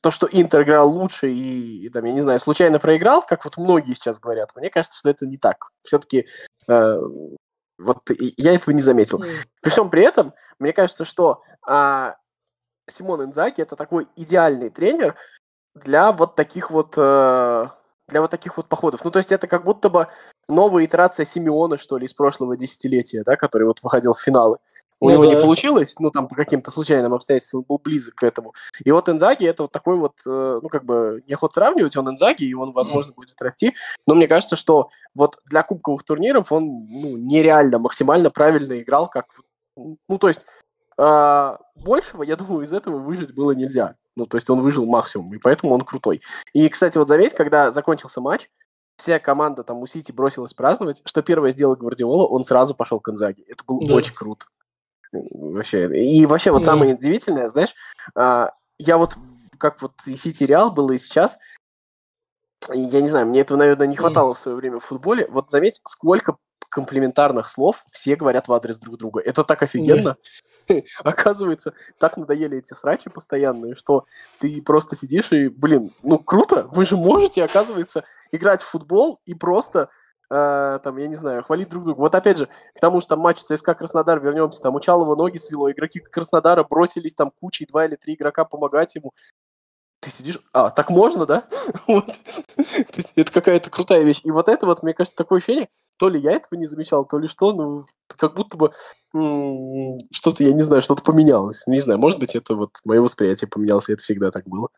то, 0.00 0.10
что 0.10 0.28
Интер 0.30 0.62
играл 0.62 0.88
лучше 0.90 1.30
и, 1.30 1.84
и, 1.84 1.88
там, 1.90 2.04
я 2.04 2.12
не 2.12 2.22
знаю, 2.22 2.40
случайно 2.40 2.78
проиграл, 2.78 3.22
как 3.22 3.44
вот 3.44 3.56
многие 3.58 3.94
сейчас 3.94 4.18
говорят, 4.18 4.54
мне 4.56 4.70
кажется, 4.70 4.98
что 4.98 5.10
это 5.10 5.26
не 5.26 5.36
так. 5.36 5.70
Все-таки 5.82 6.20
э, 6.20 6.24
вот 6.66 7.98
я 8.18 8.54
этого 8.54 8.74
не 8.74 8.82
заметил. 8.82 9.24
При 9.62 9.70
всем 9.70 9.90
при 9.90 10.04
этом, 10.04 10.34
мне 10.58 10.72
кажется, 10.72 11.04
что 11.04 11.42
э, 11.66 12.12
Симон 12.88 13.24
Инзаки 13.24 13.62
это 13.62 13.76
такой 13.76 14.06
идеальный 14.16 14.70
тренер 14.70 15.16
для 15.74 16.12
вот 16.12 16.36
таких 16.36 16.70
вот 16.70 16.94
э, 16.96 17.68
для 18.08 18.20
вот 18.20 18.30
таких 18.30 18.56
вот 18.56 18.66
походов. 18.66 19.04
Ну, 19.04 19.10
то 19.10 19.18
есть 19.18 19.32
это 19.32 19.46
как 19.46 19.64
будто 19.64 19.88
бы 19.88 20.08
новая 20.48 20.84
итерация 20.84 21.24
Симеона, 21.24 21.78
что 21.78 21.96
ли, 21.96 22.06
из 22.06 22.12
прошлого 22.12 22.56
десятилетия, 22.56 23.22
да, 23.24 23.36
который 23.36 23.66
вот 23.66 23.82
выходил 23.82 24.12
в 24.12 24.20
финалы. 24.20 24.58
У 25.00 25.08
ну, 25.08 25.14
него 25.14 25.24
да. 25.24 25.34
не 25.34 25.40
получилось, 25.40 25.98
ну, 25.98 26.10
там, 26.10 26.28
по 26.28 26.34
каким-то 26.34 26.70
случайным 26.70 27.14
обстоятельствам 27.14 27.64
был 27.66 27.78
близок 27.78 28.16
к 28.16 28.22
этому. 28.22 28.52
И 28.84 28.90
вот 28.92 29.08
Энзаги 29.08 29.46
это 29.46 29.62
вот 29.62 29.72
такой 29.72 29.96
вот, 29.96 30.16
э, 30.26 30.60
ну, 30.62 30.68
как 30.68 30.84
бы, 30.84 31.22
не 31.26 31.32
охот 31.32 31.54
сравнивать, 31.54 31.96
он 31.96 32.10
Энзаги, 32.10 32.44
и 32.44 32.54
он, 32.54 32.72
возможно, 32.72 33.12
mm. 33.12 33.14
будет 33.14 33.40
расти. 33.40 33.74
Но 34.06 34.14
мне 34.14 34.28
кажется, 34.28 34.56
что 34.56 34.90
вот 35.14 35.38
для 35.46 35.62
кубковых 35.62 36.02
турниров 36.02 36.52
он, 36.52 36.64
ну, 36.64 37.16
нереально 37.16 37.78
максимально 37.78 38.30
правильно 38.30 38.78
играл, 38.78 39.08
как, 39.08 39.26
ну, 39.74 40.18
то 40.18 40.28
есть, 40.28 40.40
э, 40.98 41.56
большего, 41.76 42.22
я 42.22 42.36
думаю, 42.36 42.64
из 42.64 42.72
этого 42.72 42.98
выжить 42.98 43.34
было 43.34 43.52
нельзя. 43.52 43.96
Ну, 44.16 44.26
то 44.26 44.36
есть 44.36 44.50
он 44.50 44.60
выжил 44.60 44.84
максимум, 44.84 45.32
и 45.34 45.38
поэтому 45.38 45.72
он 45.72 45.80
крутой. 45.80 46.20
И, 46.52 46.68
кстати, 46.68 46.98
вот 46.98 47.08
заметь, 47.08 47.32
когда 47.32 47.70
закончился 47.70 48.20
матч, 48.20 48.50
вся 48.96 49.18
команда 49.18 49.64
там 49.64 49.78
у 49.78 49.86
Сити 49.86 50.12
бросилась 50.12 50.52
праздновать, 50.52 51.00
что 51.06 51.22
первое 51.22 51.52
сделал 51.52 51.74
Гвардиола, 51.74 52.26
он 52.26 52.44
сразу 52.44 52.74
пошел 52.74 53.00
к 53.00 53.08
Инзаги. 53.08 53.42
Это 53.48 53.64
было 53.64 53.86
да. 53.86 53.94
очень 53.94 54.14
круто. 54.14 54.44
Вообще. 55.12 55.88
И 56.02 56.26
вообще 56.26 56.50
вот 56.50 56.64
самое 56.64 56.94
удивительное, 56.94 57.48
знаешь, 57.48 57.74
а, 58.14 58.52
я 58.78 58.96
вот 58.96 59.16
как 59.58 59.82
вот 59.82 59.92
и 60.06 60.16
Сити 60.16 60.44
Реал 60.44 60.70
было 60.70 60.92
и 60.92 60.98
сейчас, 60.98 61.38
я 62.72 63.00
не 63.00 63.08
знаю, 63.08 63.26
мне 63.26 63.40
этого, 63.40 63.58
наверное, 63.58 63.86
не 63.86 63.96
хватало 63.96 64.34
в 64.34 64.38
свое 64.38 64.56
время 64.56 64.78
в 64.78 64.84
футболе. 64.84 65.26
Вот 65.28 65.50
заметь, 65.50 65.80
сколько 65.86 66.36
комплементарных 66.68 67.50
слов 67.50 67.84
все 67.90 68.16
говорят 68.16 68.48
в 68.48 68.52
адрес 68.52 68.78
друг 68.78 68.96
друга. 68.96 69.20
Это 69.20 69.44
так 69.44 69.62
офигенно. 69.62 70.16
Оказывается, 71.04 71.74
так 71.98 72.16
надоели 72.16 72.58
эти 72.58 72.74
срачи 72.74 73.10
постоянные, 73.10 73.74
что 73.74 74.06
ты 74.38 74.62
просто 74.62 74.94
сидишь 74.94 75.32
и, 75.32 75.48
блин, 75.48 75.92
ну 76.02 76.18
круто, 76.18 76.68
вы 76.70 76.84
же 76.84 76.96
можете, 76.96 77.44
оказывается, 77.44 78.04
играть 78.30 78.62
в 78.62 78.68
футбол 78.68 79.20
и 79.26 79.34
просто 79.34 79.90
там, 80.30 80.96
я 80.96 81.08
не 81.08 81.16
знаю, 81.16 81.42
хвалить 81.42 81.68
друг 81.68 81.84
друга. 81.84 81.98
Вот 81.98 82.14
опять 82.14 82.38
же, 82.38 82.48
к 82.74 82.80
тому 82.80 83.00
же 83.00 83.08
там 83.08 83.18
матч 83.18 83.40
ЦСКА 83.40 83.74
Краснодар, 83.74 84.20
вернемся, 84.20 84.62
там 84.62 84.76
у 84.76 84.80
Чалова 84.80 85.16
ноги 85.16 85.38
свело, 85.38 85.70
игроки 85.70 85.98
Краснодара 85.98 86.62
бросились 86.62 87.14
там 87.14 87.32
кучей, 87.32 87.66
два 87.66 87.84
или 87.84 87.96
три 87.96 88.14
игрока 88.14 88.44
помогать 88.44 88.94
ему. 88.94 89.12
Ты 90.00 90.10
сидишь, 90.10 90.38
а, 90.52 90.70
так 90.70 90.88
можно, 90.88 91.26
да? 91.26 91.44
это 93.16 93.32
какая-то 93.32 93.70
крутая 93.70 94.02
вещь. 94.02 94.20
И 94.22 94.30
вот 94.30 94.48
это 94.48 94.66
вот, 94.66 94.82
мне 94.82 94.94
кажется, 94.94 95.16
такое 95.16 95.38
ощущение, 95.40 95.68
то 95.98 96.08
ли 96.08 96.18
я 96.18 96.30
этого 96.32 96.58
не 96.58 96.66
замечал, 96.66 97.04
то 97.04 97.18
ли 97.18 97.28
что, 97.28 97.52
ну, 97.52 97.84
как 98.06 98.34
будто 98.34 98.56
бы 98.56 98.72
что-то, 100.12 100.44
я 100.44 100.52
не 100.52 100.62
знаю, 100.62 100.80
что-то 100.80 101.02
поменялось. 101.02 101.66
Не 101.66 101.80
знаю, 101.80 101.98
может 101.98 102.20
быть, 102.20 102.36
это 102.36 102.54
вот 102.54 102.78
мое 102.84 103.02
восприятие 103.02 103.48
поменялось, 103.48 103.88
и 103.88 103.92
это 103.92 104.02
всегда 104.02 104.30
так 104.30 104.46
было. 104.46 104.68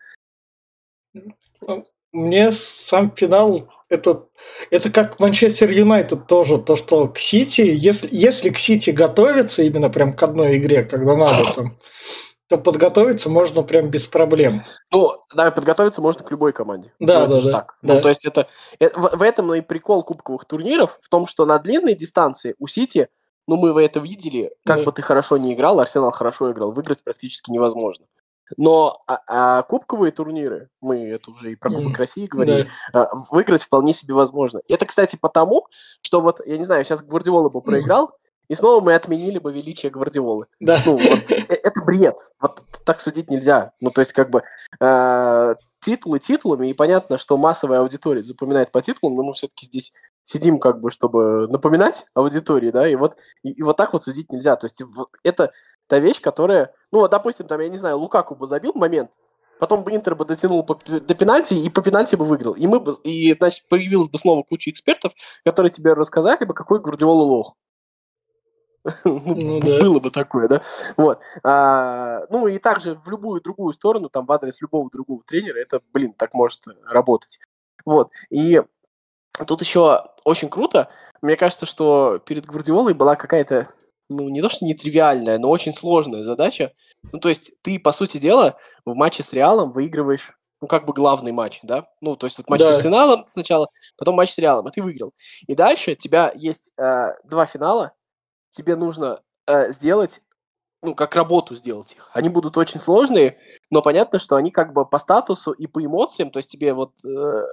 Мне 2.12 2.52
сам 2.52 3.10
финал 3.16 3.68
это, 3.92 4.24
это 4.70 4.90
как 4.90 5.20
Манчестер 5.20 5.70
Юнайтед 5.70 6.26
тоже, 6.26 6.58
то, 6.58 6.76
что 6.76 7.08
к 7.08 7.18
Сити, 7.18 7.60
если, 7.60 8.08
если 8.10 8.50
к 8.50 8.58
Сити 8.58 8.90
готовиться 8.90 9.62
именно 9.62 9.90
прям 9.90 10.14
к 10.14 10.22
одной 10.22 10.56
игре, 10.56 10.82
когда 10.82 11.14
надо 11.14 11.54
там, 11.54 11.78
то 12.48 12.58
подготовиться 12.58 13.28
можно 13.28 13.62
прям 13.62 13.88
без 13.88 14.06
проблем. 14.06 14.64
Ну, 14.90 15.22
да, 15.34 15.50
подготовиться 15.50 16.00
можно 16.00 16.24
к 16.24 16.30
любой 16.30 16.52
команде. 16.52 16.92
Да, 17.00 17.26
ну, 17.26 17.32
да, 17.32 17.40
да. 17.40 17.52
Так. 17.52 17.78
да. 17.82 17.94
Ну, 17.94 18.00
то 18.00 18.08
есть 18.08 18.24
это, 18.24 18.48
это 18.78 18.98
в, 18.98 19.18
в 19.18 19.22
этом 19.22 19.46
ну, 19.46 19.54
и 19.54 19.60
прикол 19.60 20.02
кубковых 20.02 20.44
турниров, 20.44 20.98
в 21.02 21.08
том, 21.08 21.26
что 21.26 21.46
на 21.46 21.58
длинной 21.58 21.94
дистанции 21.94 22.54
у 22.58 22.66
Сити, 22.66 23.08
ну, 23.46 23.56
мы 23.56 23.72
вы 23.72 23.84
это 23.84 24.00
видели, 24.00 24.54
как 24.64 24.78
да. 24.78 24.84
бы 24.84 24.92
ты 24.92 25.02
хорошо 25.02 25.36
не 25.36 25.54
играл, 25.54 25.80
Арсенал 25.80 26.10
хорошо 26.10 26.52
играл, 26.52 26.72
выиграть 26.72 27.02
практически 27.02 27.50
невозможно. 27.50 28.06
Но 28.56 29.02
а, 29.06 29.20
а 29.26 29.62
кубковые 29.62 30.12
турниры, 30.12 30.68
мы 30.80 31.08
это 31.08 31.30
уже 31.30 31.52
и 31.52 31.56
про 31.56 31.70
Кубок 31.70 31.94
mm. 31.94 31.98
России 31.98 32.26
говорили, 32.26 32.68
да. 32.92 33.04
а, 33.04 33.18
выиграть 33.30 33.62
вполне 33.62 33.94
себе 33.94 34.14
возможно. 34.14 34.60
Это, 34.68 34.86
кстати, 34.86 35.16
потому, 35.20 35.66
что 36.02 36.20
вот, 36.20 36.40
я 36.46 36.58
не 36.58 36.64
знаю, 36.64 36.84
сейчас 36.84 37.02
Гвардиола 37.02 37.48
бы 37.48 37.60
проиграл, 37.60 38.06
mm. 38.06 38.10
и 38.48 38.54
снова 38.54 38.82
мы 38.82 38.94
отменили 38.94 39.38
бы 39.38 39.52
величие 39.52 39.90
Гвардиолы. 39.90 40.46
Да. 40.60 40.80
Ну, 40.84 40.92
вот, 40.98 41.30
э, 41.30 41.44
это 41.48 41.82
бред. 41.84 42.28
Вот 42.40 42.62
так 42.84 43.00
судить 43.00 43.30
нельзя. 43.30 43.72
Ну, 43.80 43.90
то 43.90 44.00
есть, 44.00 44.12
как 44.12 44.30
бы, 44.30 44.42
э, 44.80 45.54
титулы 45.82 46.20
титулами, 46.20 46.68
и 46.68 46.74
понятно, 46.74 47.18
что 47.18 47.36
массовая 47.36 47.80
аудитория 47.80 48.22
запоминает 48.22 48.70
по 48.70 48.80
титулам, 48.80 49.16
но 49.16 49.24
мы 49.24 49.32
все-таки 49.34 49.66
здесь 49.66 49.92
сидим 50.24 50.58
как 50.58 50.80
бы, 50.80 50.90
чтобы 50.90 51.48
напоминать 51.48 52.06
аудитории, 52.14 52.70
да, 52.70 52.88
и 52.88 52.94
вот, 52.94 53.16
и, 53.42 53.50
и 53.50 53.62
вот 53.62 53.76
так 53.76 53.92
вот 53.92 54.04
судить 54.04 54.30
нельзя. 54.30 54.56
То 54.56 54.66
есть 54.66 54.80
это 55.24 55.52
та 55.92 55.98
вещь, 55.98 56.22
которая, 56.22 56.74
ну, 56.90 57.00
вот, 57.00 57.10
допустим, 57.10 57.46
там, 57.46 57.60
я 57.60 57.68
не 57.68 57.76
знаю, 57.76 57.98
Лукаку 57.98 58.34
бы 58.34 58.46
забил 58.46 58.72
момент, 58.74 59.10
потом 59.58 59.84
бы 59.84 59.94
Интер 59.94 60.14
бы 60.14 60.24
дотянул 60.24 60.64
по, 60.64 60.74
до 60.74 61.14
пенальти, 61.14 61.52
и 61.52 61.68
по 61.68 61.82
пенальти 61.82 62.16
бы 62.16 62.24
выиграл. 62.24 62.54
И 62.54 62.66
мы 62.66 62.80
бы, 62.80 62.94
и, 63.04 63.34
значит, 63.34 63.68
появилась 63.68 64.08
бы 64.08 64.18
снова 64.18 64.42
куча 64.42 64.70
экспертов, 64.70 65.12
которые 65.44 65.70
тебе 65.70 65.92
рассказали 65.92 66.46
бы, 66.46 66.54
какой 66.54 66.80
Гвардиола 66.80 67.24
лох. 67.24 67.56
Ну, 69.04 69.60
да. 69.60 69.80
Было 69.80 70.00
бы 70.00 70.10
такое, 70.10 70.48
да? 70.48 70.62
Вот. 70.96 71.20
А, 71.44 72.22
ну, 72.30 72.46
и 72.46 72.58
также 72.58 72.94
в 72.94 73.10
любую 73.10 73.42
другую 73.42 73.74
сторону, 73.74 74.08
там, 74.08 74.24
в 74.24 74.32
адрес 74.32 74.62
любого 74.62 74.88
другого 74.88 75.22
тренера, 75.26 75.58
это, 75.58 75.82
блин, 75.92 76.14
так 76.14 76.32
может 76.32 76.62
работать. 76.88 77.38
Вот. 77.84 78.12
И 78.30 78.62
тут 79.46 79.60
еще 79.60 80.06
очень 80.24 80.48
круто. 80.48 80.88
Мне 81.20 81.36
кажется, 81.36 81.66
что 81.66 82.18
перед 82.24 82.46
Гвардиолой 82.46 82.94
была 82.94 83.14
какая-то 83.14 83.68
ну, 84.08 84.28
не 84.28 84.42
то 84.42 84.48
что 84.48 84.64
нетривиальная, 84.64 85.38
но 85.38 85.50
очень 85.50 85.74
сложная 85.74 86.24
задача. 86.24 86.72
Ну, 87.12 87.18
то 87.18 87.28
есть 87.28 87.52
ты, 87.62 87.78
по 87.78 87.92
сути 87.92 88.18
дела, 88.18 88.56
в 88.84 88.94
матче 88.94 89.22
с 89.22 89.32
Реалом 89.32 89.72
выигрываешь 89.72 90.32
ну, 90.62 90.68
как 90.68 90.86
бы 90.86 90.92
главный 90.92 91.32
матч, 91.32 91.58
да? 91.64 91.88
Ну, 92.00 92.14
то 92.14 92.26
есть 92.26 92.38
вот 92.38 92.48
матч 92.48 92.60
да. 92.60 92.74
с 92.74 92.78
Арсеналом 92.78 93.24
сначала, 93.26 93.66
потом 93.98 94.14
матч 94.14 94.32
с 94.32 94.38
Реалом, 94.38 94.66
а 94.68 94.70
ты 94.70 94.80
выиграл. 94.80 95.12
И 95.48 95.56
дальше 95.56 95.92
у 95.92 95.94
тебя 95.96 96.32
есть 96.36 96.70
э, 96.78 97.14
два 97.24 97.46
финала, 97.46 97.94
тебе 98.48 98.76
нужно 98.76 99.22
э, 99.48 99.72
сделать 99.72 100.20
ну, 100.82 100.96
как 100.96 101.14
работу 101.14 101.54
сделать 101.54 101.92
их. 101.92 102.10
Они 102.12 102.28
будут 102.28 102.56
очень 102.56 102.80
сложные, 102.80 103.38
но 103.70 103.82
понятно, 103.82 104.18
что 104.18 104.34
они 104.34 104.50
как 104.50 104.72
бы 104.72 104.84
по 104.84 104.98
статусу 104.98 105.52
и 105.52 105.68
по 105.68 105.84
эмоциям, 105.84 106.30
то 106.30 106.38
есть 106.38 106.50
тебе 106.50 106.74
вот 106.74 106.92
э, 107.04 107.46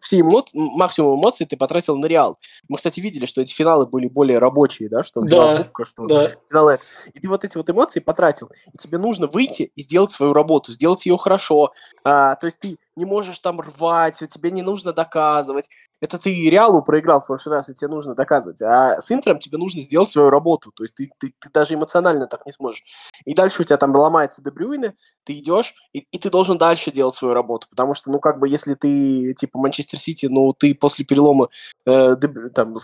все 0.00 0.20
эмоции, 0.20 0.56
максимум 0.56 1.20
эмоций 1.20 1.46
ты 1.46 1.56
потратил 1.56 1.96
на 1.96 2.06
Реал. 2.06 2.38
Мы, 2.68 2.76
кстати, 2.76 3.00
видели, 3.00 3.26
что 3.26 3.40
эти 3.40 3.52
финалы 3.52 3.86
были 3.86 4.06
более 4.06 4.38
рабочие, 4.38 4.88
да, 4.88 5.02
что 5.02 5.22
да, 5.22 5.58
кубка, 5.58 5.84
что 5.84 6.06
да. 6.06 6.30
финал 6.48 6.68
это. 6.68 6.84
И 7.12 7.18
ты 7.18 7.28
вот 7.28 7.44
эти 7.44 7.56
вот 7.56 7.68
эмоции 7.68 7.98
потратил, 7.98 8.50
и 8.72 8.78
тебе 8.78 8.98
нужно 8.98 9.26
выйти 9.26 9.72
и 9.74 9.82
сделать 9.82 10.12
свою 10.12 10.32
работу, 10.32 10.72
сделать 10.72 11.04
ее 11.06 11.18
хорошо. 11.18 11.72
А, 12.04 12.36
то 12.36 12.46
есть 12.46 12.60
ты 12.60 12.78
не 12.94 13.04
можешь 13.04 13.40
там 13.40 13.60
рвать, 13.60 14.22
тебе 14.30 14.52
не 14.52 14.62
нужно 14.62 14.92
доказывать. 14.92 15.68
Это 16.00 16.18
ты 16.18 16.50
Реалу 16.50 16.82
проиграл 16.82 17.20
в 17.20 17.26
прошлый 17.26 17.56
раз, 17.56 17.68
и 17.68 17.74
тебе 17.74 17.88
нужно 17.88 18.14
доказывать. 18.14 18.60
А 18.60 19.00
с 19.00 19.10
Интером 19.10 19.38
тебе 19.38 19.56
нужно 19.56 19.82
сделать 19.82 20.10
свою 20.10 20.28
работу. 20.28 20.70
То 20.72 20.84
есть 20.84 20.94
ты, 20.94 21.10
ты, 21.18 21.34
ты 21.38 21.50
даже 21.50 21.74
эмоционально 21.74 22.26
так 22.26 22.44
не 22.44 22.52
сможешь. 22.52 22.84
И 23.24 23.34
дальше 23.34 23.62
у 23.62 23.64
тебя 23.64 23.78
там 23.78 23.94
ломается 23.94 24.42
Дебрюйне, 24.42 24.94
ты 25.24 25.38
идешь, 25.38 25.74
и, 25.92 26.00
и 26.10 26.18
ты 26.18 26.28
должен 26.28 26.58
дальше 26.58 26.92
делать 26.92 27.14
свою 27.14 27.34
работу. 27.34 27.66
Потому 27.70 27.94
что, 27.94 28.10
ну, 28.10 28.20
как 28.20 28.38
бы, 28.38 28.48
если 28.48 28.74
ты, 28.74 29.34
типа, 29.34 29.58
Манчестер 29.58 29.98
Сити, 29.98 30.26
ну, 30.26 30.52
ты 30.52 30.74
после 30.74 31.04
перелома 31.04 31.48
э, 31.86 32.16
деб, 32.16 32.52
там, 32.54 32.76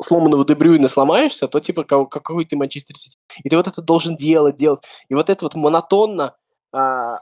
сломанного 0.00 0.44
Дебрюйна 0.44 0.88
сломаешься, 0.88 1.48
то, 1.48 1.58
типа, 1.58 1.84
как, 1.84 2.10
какой 2.10 2.44
ты 2.44 2.56
Манчестер 2.56 2.96
Сити. 2.96 3.16
И 3.42 3.48
ты 3.48 3.56
вот 3.56 3.66
это 3.66 3.82
должен 3.82 4.14
делать, 4.16 4.56
делать. 4.56 4.82
И 5.08 5.14
вот 5.14 5.30
это 5.30 5.44
вот 5.44 5.54
монотонно 5.54 6.36
а, 6.72 7.20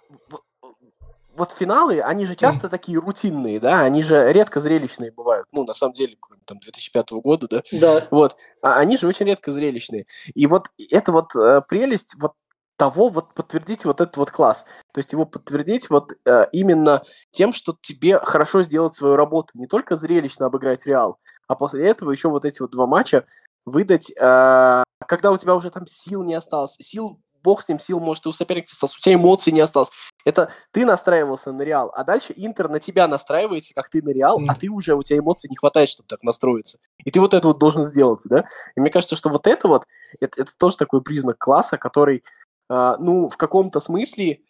вот 1.37 1.53
финалы, 1.53 2.01
они 2.01 2.27
же 2.27 2.35
часто 2.35 2.67
mm. 2.67 2.71
такие 2.71 2.99
рутинные, 2.99 3.61
да, 3.61 3.81
они 3.81 4.03
же 4.03 4.33
редко 4.33 4.61
зрелищные 4.61 5.13
бывают. 5.13 5.47
Ну, 5.53 5.65
на 5.65 5.75
самом 5.75 5.95
деле, 5.95 6.17
кроме 6.21 6.43
там 6.45 6.59
2005 6.59 7.11
года, 7.13 7.49
да. 7.49 7.63
Да. 7.73 8.09
Вот. 8.11 8.37
А 8.63 8.75
они 8.75 8.97
же 8.97 9.07
очень 9.07 9.27
редко 9.27 9.53
зрелищные. 9.53 10.07
И 10.35 10.47
вот 10.47 10.69
это 10.91 11.13
вот 11.13 11.35
э, 11.35 11.63
прелесть 11.69 12.15
вот 12.19 12.35
того 12.77 13.09
вот 13.09 13.35
подтвердить 13.35 13.85
вот 13.85 14.01
этот 14.01 14.17
вот 14.17 14.31
класс. 14.31 14.65
То 14.93 14.99
есть 14.99 15.13
его 15.13 15.27
подтвердить 15.27 15.91
вот 15.91 16.13
э, 16.25 16.47
именно 16.53 17.03
тем, 17.31 17.53
что 17.53 17.77
тебе 17.81 18.19
хорошо 18.19 18.63
сделать 18.63 18.95
свою 18.95 19.17
работу. 19.17 19.51
Не 19.55 19.67
только 19.67 19.97
зрелищно 19.97 20.47
обыграть 20.47 20.87
Реал, 20.87 21.19
а 21.47 21.57
после 21.57 21.87
этого 21.87 22.11
еще 22.11 22.31
вот 22.31 22.45
эти 22.45 22.63
вот 22.63 22.71
два 22.71 22.87
матча 22.87 23.27
выдать, 23.67 24.11
э, 24.11 24.83
когда 25.07 25.31
у 25.31 25.37
тебя 25.37 25.55
уже 25.55 25.71
там 25.71 25.87
сил 25.87 26.25
не 26.25 26.35
осталось, 26.35 26.77
сил 26.81 27.21
бог 27.43 27.63
с 27.63 27.69
ним 27.69 27.79
сил, 27.79 28.01
может, 28.01 28.27
и 28.27 28.29
у 28.29 28.33
соперника 28.33 28.69
остался, 28.73 28.97
у 28.97 29.01
тебя 29.01 29.15
эмоций 29.15 29.53
не 29.53 29.61
осталось. 29.61 29.91
Это 30.25 30.51
ты 30.71 30.85
настраивался 30.85 31.53
на 31.53 31.63
Реал, 31.63 31.93
а 31.95 32.05
дальше 32.05 32.33
Интер 32.37 32.69
на 32.69 32.81
тебя 32.81 33.09
настраивается, 33.09 33.75
как 33.75 33.89
ты 33.89 34.03
на 34.03 34.11
Реал, 34.11 34.41
mm. 34.41 34.47
а 34.49 34.55
ты 34.55 34.69
уже, 34.69 34.95
у 34.95 35.03
тебя 35.03 35.19
эмоций 35.19 35.49
не 35.49 35.57
хватает, 35.57 35.89
чтобы 35.89 36.07
так 36.09 36.23
настроиться. 36.23 36.79
И 37.05 37.11
ты 37.11 37.21
вот 37.21 37.35
это 37.35 37.49
вот 37.49 37.59
должен 37.59 37.85
сделать, 37.85 38.23
да? 38.27 38.45
И 38.77 38.81
мне 38.81 38.91
кажется, 38.91 39.17
что 39.17 39.29
вот 39.29 39.47
это 39.47 39.69
вот, 39.69 39.87
это, 40.21 40.43
это 40.43 40.57
тоже 40.59 40.77
такой 40.77 41.03
признак 41.03 41.39
класса, 41.39 41.79
который, 41.79 42.23
э, 42.69 42.97
ну, 42.99 43.29
в 43.29 43.37
каком-то 43.37 43.81
смысле, 43.81 44.41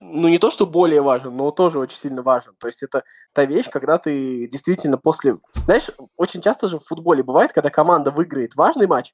ну, 0.00 0.28
не 0.28 0.38
то, 0.38 0.50
что 0.50 0.66
более 0.66 1.02
важен, 1.02 1.36
но 1.36 1.50
тоже 1.50 1.78
очень 1.78 1.98
сильно 1.98 2.22
важен. 2.22 2.54
То 2.58 2.68
есть 2.68 2.82
это 2.82 3.04
та 3.34 3.44
вещь, 3.44 3.68
когда 3.68 3.98
ты 3.98 4.48
действительно 4.48 4.96
после... 4.96 5.36
Знаешь, 5.66 5.90
очень 6.16 6.40
часто 6.40 6.68
же 6.68 6.78
в 6.78 6.86
футболе 6.86 7.22
бывает, 7.22 7.52
когда 7.52 7.68
команда 7.68 8.10
выиграет 8.10 8.54
важный 8.56 8.86
матч, 8.86 9.12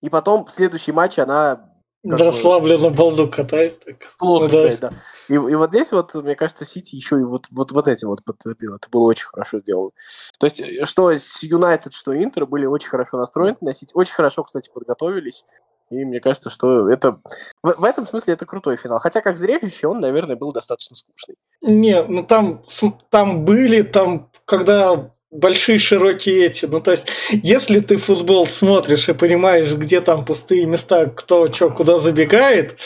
и 0.00 0.08
потом 0.08 0.46
в 0.46 0.50
следующий 0.50 0.92
матч 0.92 1.18
она 1.18 1.73
Расслабленно 2.04 2.90
балду 2.90 3.28
катает. 3.28 3.82
Так. 3.84 3.96
Плохо, 4.18 4.48
ну, 4.52 4.68
да. 4.68 4.76
да. 4.76 4.90
И, 5.28 5.34
и 5.34 5.54
вот 5.54 5.70
здесь 5.70 5.90
вот, 5.90 6.14
мне 6.14 6.36
кажется, 6.36 6.64
Сити 6.64 6.96
еще 6.96 7.18
и 7.18 7.24
вот, 7.24 7.46
вот, 7.50 7.72
вот 7.72 7.88
этим 7.88 8.08
вот 8.08 8.22
подтвердил. 8.24 8.76
Это 8.76 8.88
было 8.90 9.04
очень 9.04 9.26
хорошо 9.26 9.60
сделано. 9.60 9.90
То 10.38 10.46
есть, 10.46 10.60
э, 10.60 10.84
что 10.84 11.10
с 11.10 11.42
Юнайтед, 11.42 11.94
что 11.94 12.14
Интер 12.14 12.46
были 12.46 12.66
очень 12.66 12.90
хорошо 12.90 13.16
настроены 13.16 13.56
на 13.62 13.72
Сити. 13.72 13.92
Очень 13.94 14.14
хорошо, 14.14 14.44
кстати, 14.44 14.70
подготовились. 14.72 15.46
И 15.90 16.04
мне 16.04 16.20
кажется, 16.20 16.50
что 16.50 16.90
это... 16.90 17.20
В, 17.62 17.72
в 17.72 17.84
этом 17.84 18.06
смысле 18.06 18.34
это 18.34 18.44
крутой 18.44 18.76
финал. 18.76 18.98
Хотя 18.98 19.22
как 19.22 19.38
зрелище 19.38 19.86
он, 19.86 20.00
наверное, 20.00 20.36
был 20.36 20.52
достаточно 20.52 20.96
скучный. 20.96 21.36
Не, 21.62 22.02
ну 22.02 22.22
там, 22.22 22.62
там 23.08 23.44
были, 23.46 23.82
там, 23.82 24.30
когда 24.44 25.13
большие 25.34 25.78
широкие 25.78 26.46
эти. 26.46 26.64
Ну, 26.64 26.80
то 26.80 26.92
есть, 26.92 27.08
если 27.30 27.80
ты 27.80 27.96
футбол 27.96 28.46
смотришь 28.46 29.08
и 29.08 29.12
понимаешь, 29.12 29.72
где 29.72 30.00
там 30.00 30.24
пустые 30.24 30.64
места, 30.64 31.06
кто 31.06 31.52
что 31.52 31.70
куда 31.70 31.98
забегает, 31.98 32.78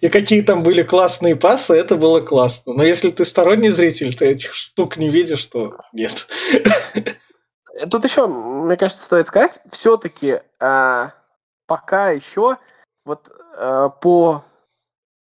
и 0.00 0.08
какие 0.08 0.42
там 0.42 0.62
были 0.62 0.82
классные 0.82 1.36
пасы, 1.36 1.74
это 1.74 1.96
было 1.96 2.20
классно. 2.20 2.72
Но 2.72 2.84
если 2.84 3.10
ты 3.10 3.24
сторонний 3.24 3.70
зритель, 3.70 4.16
ты 4.16 4.26
этих 4.26 4.54
штук 4.54 4.96
не 4.96 5.10
видишь, 5.10 5.44
то 5.46 5.76
нет. 5.92 6.28
Тут 7.90 8.04
еще, 8.04 8.26
мне 8.26 8.76
кажется, 8.76 9.04
стоит 9.04 9.26
сказать, 9.26 9.58
все-таки 9.70 10.40
а, 10.60 11.12
пока 11.66 12.10
еще 12.10 12.56
вот 13.04 13.30
а, 13.58 13.90
по 13.90 14.44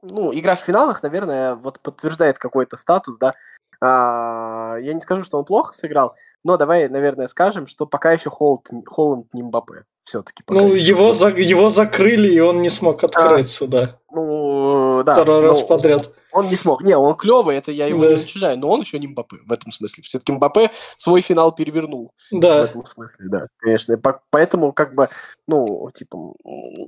ну, 0.03 0.33
игра 0.33 0.55
в 0.55 0.61
финалах, 0.61 1.03
наверное, 1.03 1.55
вот 1.55 1.81
подтверждает 1.81 2.39
какой-то 2.39 2.77
статус, 2.77 3.19
да, 3.19 3.35
а, 3.81 4.66
я 4.79 4.95
не 4.95 5.01
скажу, 5.01 5.25
что 5.25 5.39
он 5.39 5.45
плохо 5.45 5.75
сыграл, 5.75 6.15
но 6.45 6.57
давай, 6.57 6.89
наверное, 6.89 7.27
скажем, 7.27 7.67
что 7.67 7.87
пока 7.87 8.13
еще 8.13 8.31
Холланд, 8.31 8.87
Холланд 8.87 9.35
не 9.35 9.43
Мбаппе. 9.43 9.85
Все-таки. 10.07 10.45
Ну, 10.49 10.73
его, 10.73 11.13
за, 11.13 11.31
его 11.31 11.69
закрыли, 11.69 12.33
и 12.33 12.39
он 12.39 12.63
не 12.63 12.69
смог 12.69 13.03
открыться, 13.03 13.65
а, 13.65 13.69
да. 13.69 13.99
Ну, 14.13 15.03
да. 15.05 15.15
Второй 15.15 15.43
ну, 15.43 15.49
раз 15.49 15.63
подряд. 15.65 16.13
Он 16.31 16.47
не 16.47 16.55
смог. 16.55 16.83
Не, 16.83 16.97
он 16.97 17.17
клевый, 17.17 17.57
это 17.57 17.73
я 17.73 17.87
его 17.87 18.03
да. 18.03 18.11
не 18.11 18.15
уничтожаю, 18.19 18.57
но 18.57 18.71
он 18.71 18.83
еще 18.83 19.01
не 19.01 19.09
Мбаппе 19.09 19.39
в 19.45 19.51
этом 19.51 19.73
смысле. 19.73 20.05
Все-таки 20.05 20.31
Мбаппе 20.31 20.71
свой 20.97 21.23
финал 21.23 21.53
перевернул. 21.53 22.13
Да. 22.31 22.63
В 22.63 22.65
этом 22.67 22.87
смысле, 22.87 23.27
да, 23.29 23.47
конечно. 23.59 23.99
По- 23.99 24.23
поэтому, 24.31 24.73
как 24.73 24.95
бы, 24.95 25.09
ну, 25.49 25.91
типа, 25.93 26.35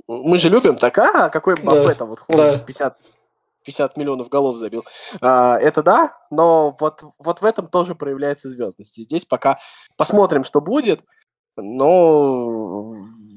мы 0.07 0.37
же 0.37 0.47
любим 0.47 0.77
так, 0.77 0.97
а, 0.99 1.27
какой 1.27 1.55
Мбаппе-то, 1.55 1.99
да. 1.99 2.05
вот 2.05 2.19
Холланд 2.19 2.59
да. 2.59 2.59
50 2.59 2.97
50 3.69 3.97
миллионов 3.97 4.29
голов 4.29 4.57
забил. 4.57 4.83
А, 5.21 5.57
это 5.59 5.83
да, 5.83 6.17
но 6.31 6.75
вот, 6.79 7.03
вот 7.19 7.41
в 7.41 7.45
этом 7.45 7.67
тоже 7.67 7.93
проявляется 7.93 8.49
звездность. 8.49 8.97
И 8.97 9.03
здесь 9.03 9.25
пока 9.25 9.59
посмотрим, 9.95 10.43
что 10.43 10.59
будет, 10.59 11.01
но 11.55 12.93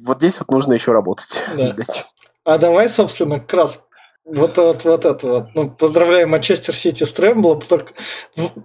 вот 0.07 0.19
здесь 0.19 0.39
вот 0.39 0.51
нужно 0.51 0.73
еще 0.73 0.93
работать. 0.93 1.43
Да. 1.57 1.77
А 2.45 2.59
давай, 2.59 2.89
собственно, 2.89 3.39
как 3.39 3.55
раз 3.55 3.85
вот, 4.25 4.57
вот, 4.57 4.85
вот 4.85 5.05
это 5.05 5.27
вот. 5.27 5.49
Ну, 5.55 5.71
поздравляю 5.71 6.29
Манчестер 6.29 6.75
Сити 6.75 7.05
с 7.05 7.13
Трэмблом. 7.13 7.61
Только, 7.61 7.93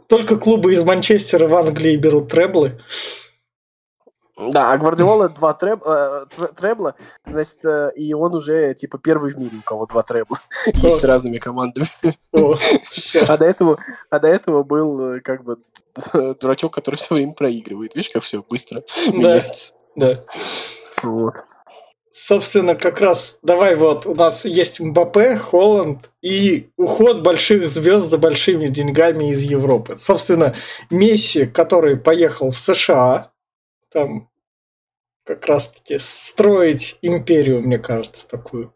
только 0.07 0.37
клубы 0.37 0.73
из 0.73 0.83
Манчестера 0.83 1.47
в 1.47 1.55
Англии 1.55 1.95
берут 1.97 2.31
треблы. 2.31 2.79
Да, 4.37 4.71
а 4.71 4.77
Гвардиола 4.77 5.29
два 5.37 5.53
треб, 5.53 5.81
э, 5.85 6.25
требла, 6.55 6.95
значит, 7.25 7.65
э, 7.65 7.91
и 7.95 8.13
он 8.13 8.35
уже, 8.35 8.75
типа, 8.75 8.99
первый 8.99 9.33
в 9.33 9.39
мире, 9.39 9.57
у 9.57 9.61
кого 9.63 9.87
два 9.87 10.03
требла. 10.03 10.37
Есть 10.73 10.99
с 10.99 11.03
разными 11.03 11.37
командами. 11.37 11.87
А 13.27 13.37
до 13.37 13.45
этого, 13.45 13.79
а 14.09 14.19
до 14.19 14.27
этого 14.27 14.63
был, 14.63 15.15
э, 15.15 15.21
как 15.21 15.43
бы, 15.43 15.57
дурачок, 16.13 16.73
который 16.73 16.95
все 16.95 17.15
время 17.15 17.33
проигрывает. 17.33 17.95
Видишь, 17.95 18.11
как 18.11 18.23
все 18.23 18.43
быстро 18.47 18.83
меняется. 19.07 19.73
Да. 19.95 20.23
Вот. 21.01 21.35
Собственно, 22.11 22.75
как 22.75 23.01
раз 23.01 23.37
давай 23.43 23.75
вот 23.75 24.05
у 24.05 24.15
нас 24.15 24.45
есть 24.45 24.79
Мбаппе, 24.79 25.37
Холланд 25.37 26.09
и 26.21 26.69
уход 26.75 27.21
больших 27.21 27.69
звезд 27.69 28.09
за 28.09 28.17
большими 28.17 28.67
деньгами 28.67 29.31
из 29.31 29.41
Европы. 29.43 29.97
Собственно, 29.97 30.55
Месси, 30.89 31.45
который 31.45 31.95
поехал 31.95 32.49
в 32.49 32.57
США, 32.57 33.31
там 33.91 34.29
как 35.23 35.45
раз-таки 35.45 35.97
строить 35.99 36.97
империю, 37.01 37.61
мне 37.61 37.77
кажется, 37.77 38.27
такую 38.27 38.73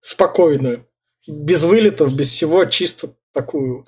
спокойную. 0.00 0.88
Без 1.26 1.64
вылетов, 1.64 2.14
без 2.14 2.30
всего, 2.30 2.64
чисто 2.64 3.14
такую 3.32 3.86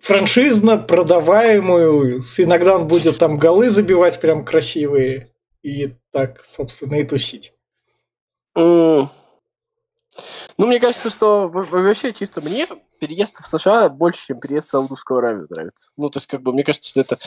франшизно 0.00 0.78
продаваемую. 0.78 2.20
Иногда 2.38 2.76
он 2.76 2.88
будет 2.88 3.18
там 3.18 3.38
голы 3.38 3.70
забивать 3.70 4.20
прям 4.20 4.44
красивые. 4.44 5.30
И 5.62 5.94
так, 6.10 6.44
собственно, 6.44 6.96
и 6.96 7.04
тусить. 7.04 7.52
Mm. 8.56 9.08
Ну, 10.56 10.66
мне 10.66 10.78
кажется, 10.78 11.10
что 11.10 11.48
вообще 11.48 12.12
чисто 12.12 12.40
мне 12.40 12.68
переезд 13.00 13.40
в 13.40 13.46
США 13.46 13.88
больше, 13.88 14.26
чем 14.26 14.40
переезд 14.40 14.68
в 14.68 14.70
Саудовскую 14.70 15.18
Аравию 15.18 15.46
нравится. 15.50 15.90
Ну, 15.96 16.10
то 16.10 16.18
есть, 16.18 16.26
как 16.26 16.42
бы, 16.42 16.52
мне 16.52 16.64
кажется, 16.64 16.90
что 16.90 17.00
это 17.00 17.18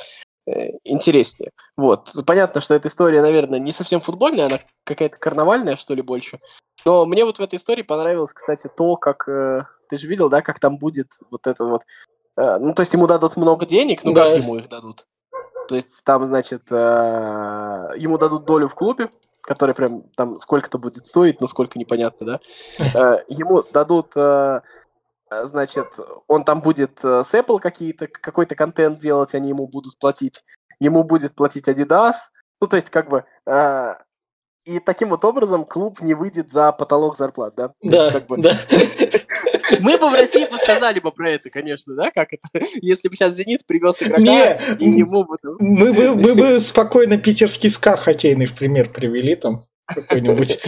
интереснее. 0.84 1.52
Вот. 1.76 2.10
Понятно, 2.26 2.62
что 2.62 2.74
эта 2.74 2.88
история, 2.88 3.22
наверное, 3.22 3.60
не 3.60 3.72
совсем 3.72 4.00
футбольная, 4.00 4.46
она 4.46 4.60
какая-то 4.86 5.18
карнавальная, 5.18 5.76
что 5.76 5.94
ли, 5.94 6.02
больше. 6.02 6.40
Но 6.86 7.06
мне 7.06 7.26
вот 7.26 7.38
в 7.38 7.42
этой 7.42 7.56
истории 7.56 7.82
понравилось, 7.82 8.34
кстати, 8.34 8.70
то, 8.76 8.96
как... 8.96 9.28
Э, 9.28 9.64
ты 9.90 9.98
же 9.98 10.08
видел, 10.08 10.30
да, 10.30 10.42
как 10.42 10.60
там 10.60 10.78
будет 10.78 11.12
вот 11.30 11.48
это 11.48 11.66
вот... 11.66 11.82
Э, 12.38 12.58
ну, 12.60 12.74
то 12.74 12.82
есть 12.82 12.94
ему 12.94 13.08
дадут 13.08 13.36
много 13.36 13.66
денег, 13.66 14.04
ну, 14.04 14.14
да. 14.14 14.30
как 14.30 14.38
ему 14.38 14.56
их 14.58 14.70
дадут? 14.70 15.06
То 15.68 15.76
есть 15.76 16.04
там, 16.06 16.26
значит, 16.26 16.64
э, 16.70 16.76
ему 17.98 18.18
дадут 18.18 18.46
долю 18.46 18.70
в 18.70 18.76
клубе, 18.76 19.10
которая 19.42 19.74
прям 19.74 20.04
там 20.16 20.38
сколько-то 20.40 20.78
будет 20.78 21.08
стоить, 21.08 21.42
но 21.42 21.48
сколько 21.48 21.78
непонятно, 21.78 22.26
да? 22.26 22.40
Э, 22.80 23.24
ему 23.28 23.64
дадут... 23.64 24.16
Э, 24.16 24.62
значит, 25.30 25.88
он 26.28 26.44
там 26.44 26.62
будет 26.62 27.00
с 27.00 27.34
Apple 27.34 27.60
какие-то, 27.60 28.08
какой-то 28.08 28.56
контент 28.56 29.00
делать, 29.00 29.36
они 29.36 29.50
ему 29.50 29.68
будут 29.68 29.98
платить. 30.00 30.44
Ему 30.80 31.04
будет 31.04 31.36
платить 31.36 31.68
Adidas. 31.68 32.14
Ну, 32.62 32.68
то 32.68 32.76
есть, 32.76 32.90
как 32.90 33.10
бы, 33.10 33.26
и 34.68 34.80
таким 34.80 35.10
вот 35.10 35.24
образом 35.24 35.64
клуб 35.64 36.02
не 36.02 36.14
выйдет 36.14 36.52
за 36.52 36.74
потолок 36.74 37.18
зарплат, 37.18 37.56
да? 37.56 37.72
Да, 37.82 37.98
есть, 37.98 38.12
как 38.12 38.28
бы... 38.28 38.38
да. 38.38 38.60
Мы 39.80 39.98
бы 39.98 40.10
в 40.10 40.14
России 40.14 40.46
бы 40.46 40.58
сказали 40.58 41.00
бы 41.00 41.12
про 41.12 41.32
это, 41.32 41.50
конечно, 41.50 41.96
да? 41.96 42.12
Как 42.12 42.30
это? 42.34 42.66
Если 42.82 43.08
бы 43.08 43.16
сейчас 43.16 43.36
«Зенит» 43.36 43.66
привез 43.66 44.02
игрока, 44.02 44.22
Не, 44.22 44.60
и 44.80 44.90
ему 44.90 45.24
бы... 45.24 45.38
Мы 45.60 45.94
бы, 45.94 46.16
мы 46.16 46.36
бы 46.36 46.60
спокойно 46.60 47.18
питерский 47.18 47.70
СКА 47.70 47.96
хоккейный 47.96 48.46
в 48.46 48.56
пример 48.56 48.90
привели 48.90 49.36
там 49.36 49.64
какой-нибудь. 49.86 50.60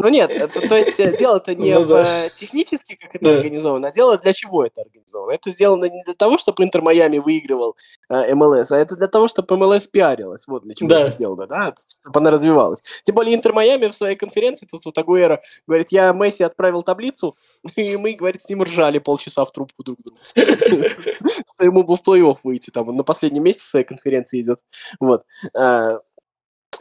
Э, 0.00 0.02
ну 0.02 0.08
нет, 0.08 0.30
это, 0.30 0.68
то 0.68 0.76
есть 0.76 0.98
э, 0.98 1.16
дело-то 1.16 1.54
не 1.54 1.74
ну, 1.74 1.84
да. 1.84 2.28
в 2.28 2.30
технически, 2.34 2.96
как 2.96 3.14
это 3.14 3.24
да. 3.24 3.36
организовано, 3.36 3.88
а 3.88 3.92
дело 3.92 4.18
для 4.18 4.32
чего 4.32 4.64
это 4.64 4.82
организовано. 4.82 5.32
Это 5.32 5.50
сделано 5.50 5.84
не 5.86 6.02
для 6.04 6.14
того, 6.14 6.38
чтобы 6.38 6.64
Интер 6.64 6.82
Майами 6.82 7.18
выигрывал 7.18 7.76
э, 8.08 8.34
МЛС, 8.34 8.72
а 8.72 8.78
это 8.78 8.96
для 8.96 9.08
того, 9.08 9.28
чтобы 9.28 9.56
МЛС 9.56 9.86
пиарилась. 9.86 10.46
Вот 10.46 10.64
для 10.64 10.74
чего 10.74 10.88
да. 10.88 11.00
это 11.02 11.16
сделано, 11.16 11.46
да, 11.46 11.74
чтобы 11.76 12.20
она 12.20 12.30
развивалась. 12.30 12.82
Тем 13.02 13.14
более 13.14 13.34
Интер 13.34 13.52
Майами 13.52 13.88
в 13.88 13.94
своей 13.94 14.16
конференции, 14.16 14.66
тут 14.66 14.84
вот 14.84 14.96
Агуэра 14.96 15.42
говорит, 15.66 15.88
я 15.90 16.12
Месси 16.12 16.42
отправил 16.42 16.82
таблицу, 16.82 17.36
и 17.76 17.96
мы, 17.96 18.14
говорит, 18.14 18.42
с 18.42 18.48
ним 18.48 18.62
ржали 18.62 18.98
полчаса 18.98 19.44
в 19.44 19.52
трубку 19.52 19.82
друг 19.82 19.98
другу. 20.02 20.18
Ему 21.60 21.82
бы 21.82 21.96
в 21.96 22.00
плей-офф 22.00 22.38
выйти, 22.42 22.70
там 22.70 22.88
он 22.88 22.96
на 22.96 23.04
последнем 23.04 23.44
месте 23.44 23.62
своей 23.62 23.84
конференции 23.84 24.40
идет. 24.40 24.60
Вот. 24.98 25.24
Э, 25.54 25.98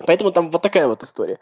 поэтому 0.06 0.32
там 0.32 0.52
вот 0.52 0.62
такая 0.62 0.88
вот 0.88 1.04
история. 1.04 1.40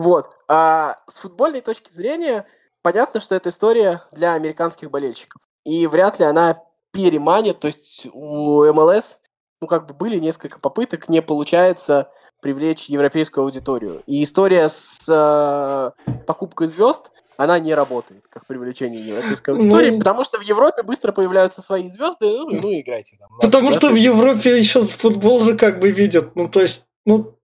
Вот. 0.00 0.30
А 0.48 0.96
с 1.06 1.18
футбольной 1.18 1.60
точки 1.60 1.92
зрения, 1.92 2.46
понятно, 2.80 3.20
что 3.20 3.34
это 3.34 3.50
история 3.50 4.02
для 4.12 4.32
американских 4.32 4.90
болельщиков. 4.90 5.42
И 5.66 5.86
вряд 5.86 6.18
ли 6.18 6.24
она 6.24 6.62
переманит, 6.90 7.60
то 7.60 7.66
есть 7.66 8.06
у 8.14 8.64
МЛС, 8.72 9.18
ну, 9.60 9.66
как 9.68 9.86
бы 9.86 9.92
были 9.92 10.18
несколько 10.18 10.58
попыток, 10.58 11.10
не 11.10 11.20
получается 11.20 12.10
привлечь 12.40 12.86
европейскую 12.86 13.44
аудиторию. 13.44 14.02
И 14.06 14.24
история 14.24 14.70
с 14.70 15.04
э, 15.06 15.90
покупкой 16.26 16.68
звезд, 16.68 17.12
она 17.36 17.58
не 17.58 17.74
работает, 17.74 18.24
как 18.30 18.46
привлечение 18.46 19.06
европейской 19.06 19.50
аудитории, 19.50 19.90
ну, 19.90 19.98
потому 19.98 20.24
что 20.24 20.38
в 20.38 20.42
Европе 20.42 20.82
быстро 20.82 21.12
появляются 21.12 21.60
свои 21.60 21.90
звезды, 21.90 22.26
ну, 22.26 22.48
ну 22.52 22.72
играйте 22.72 23.18
там. 23.18 23.30
Ладно, 23.32 23.46
потому 23.46 23.68
да, 23.68 23.76
что 23.76 23.90
в 23.90 23.96
Европе 23.96 24.58
еще 24.58 24.82
футбол 24.82 25.42
же 25.42 25.58
как 25.58 25.78
бы 25.78 25.90
видят, 25.90 26.34
ну, 26.36 26.48
то 26.48 26.62
есть, 26.62 26.86
ну, 27.04 27.34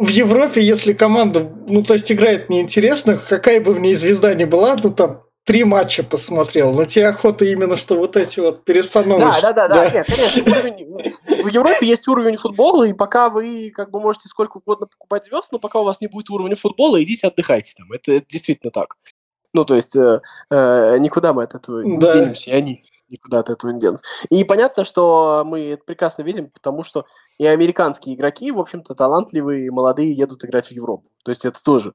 в 0.00 0.08
Европе, 0.08 0.62
если 0.62 0.94
команда, 0.94 1.52
ну, 1.66 1.82
то 1.82 1.92
есть 1.92 2.10
играет 2.10 2.48
неинтересно, 2.48 3.18
какая 3.18 3.60
бы 3.60 3.74
в 3.74 3.80
ней 3.80 3.92
звезда 3.92 4.32
ни 4.32 4.44
была, 4.44 4.74
ну, 4.82 4.90
там, 4.90 5.20
три 5.44 5.62
матча 5.62 6.02
посмотрел, 6.02 6.72
но 6.72 6.86
тебе 6.86 7.08
охота 7.08 7.44
именно, 7.44 7.76
что 7.76 7.96
вот 7.96 8.16
эти 8.16 8.40
вот 8.40 8.64
перестановки. 8.64 9.42
Да, 9.42 9.52
да, 9.52 9.68
да, 9.68 9.68
да, 9.68 9.90
нет, 9.90 10.06
конечно, 10.06 10.42
уровень, 10.42 11.12
в 11.42 11.48
Европе 11.48 11.86
есть 11.86 12.08
уровень 12.08 12.38
футбола, 12.38 12.84
и 12.84 12.94
пока 12.94 13.28
вы 13.28 13.70
как 13.74 13.90
бы 13.90 14.00
можете 14.00 14.28
сколько 14.28 14.56
угодно 14.56 14.86
покупать 14.86 15.26
звезд, 15.26 15.52
но 15.52 15.58
пока 15.58 15.80
у 15.80 15.84
вас 15.84 16.00
не 16.00 16.06
будет 16.06 16.30
уровня 16.30 16.56
футбола, 16.56 17.02
идите 17.02 17.26
отдыхайте 17.26 17.74
там, 17.76 17.92
это, 17.92 18.12
это 18.12 18.26
действительно 18.26 18.70
так. 18.70 18.96
Ну, 19.52 19.66
то 19.66 19.76
есть, 19.76 19.94
э, 19.96 20.22
э, 20.50 20.96
никуда 20.98 21.34
мы 21.34 21.42
от 21.42 21.54
этого 21.54 21.82
не 21.82 21.98
да. 21.98 22.12
денемся, 22.12 22.50
и 22.50 22.54
они 22.54 22.84
никуда 23.10 23.40
от 23.40 23.50
этого 23.50 23.70
не 23.70 23.80
денутся. 23.80 24.04
И 24.30 24.44
понятно, 24.44 24.84
что 24.84 25.42
мы 25.46 25.60
это 25.70 25.84
прекрасно 25.84 26.22
видим, 26.22 26.50
потому 26.50 26.82
что 26.82 27.06
и 27.38 27.46
американские 27.46 28.14
игроки, 28.14 28.50
в 28.52 28.58
общем-то, 28.58 28.94
талантливые, 28.94 29.70
молодые, 29.70 30.12
едут 30.12 30.44
играть 30.44 30.68
в 30.68 30.72
Европу. 30.72 31.08
То 31.24 31.30
есть 31.30 31.44
это 31.44 31.62
тоже. 31.62 31.94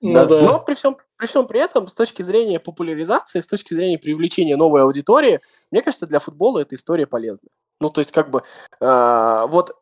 Ну, 0.00 0.12
да. 0.12 0.24
Да. 0.26 0.42
Но 0.42 0.60
при 0.60 0.74
всем, 0.74 0.96
при 1.16 1.26
всем 1.26 1.46
при 1.46 1.60
этом, 1.60 1.88
с 1.88 1.94
точки 1.94 2.22
зрения 2.22 2.60
популяризации, 2.60 3.40
с 3.40 3.46
точки 3.46 3.74
зрения 3.74 3.98
привлечения 3.98 4.56
новой 4.56 4.82
аудитории, 4.82 5.40
мне 5.70 5.82
кажется, 5.82 6.06
для 6.06 6.18
футбола 6.18 6.60
эта 6.60 6.74
история 6.74 7.06
полезна. 7.06 7.48
Ну, 7.80 7.88
то 7.88 8.00
есть, 8.00 8.12
как 8.12 8.30
бы, 8.30 8.42
э, 8.80 9.46
вот 9.48 9.76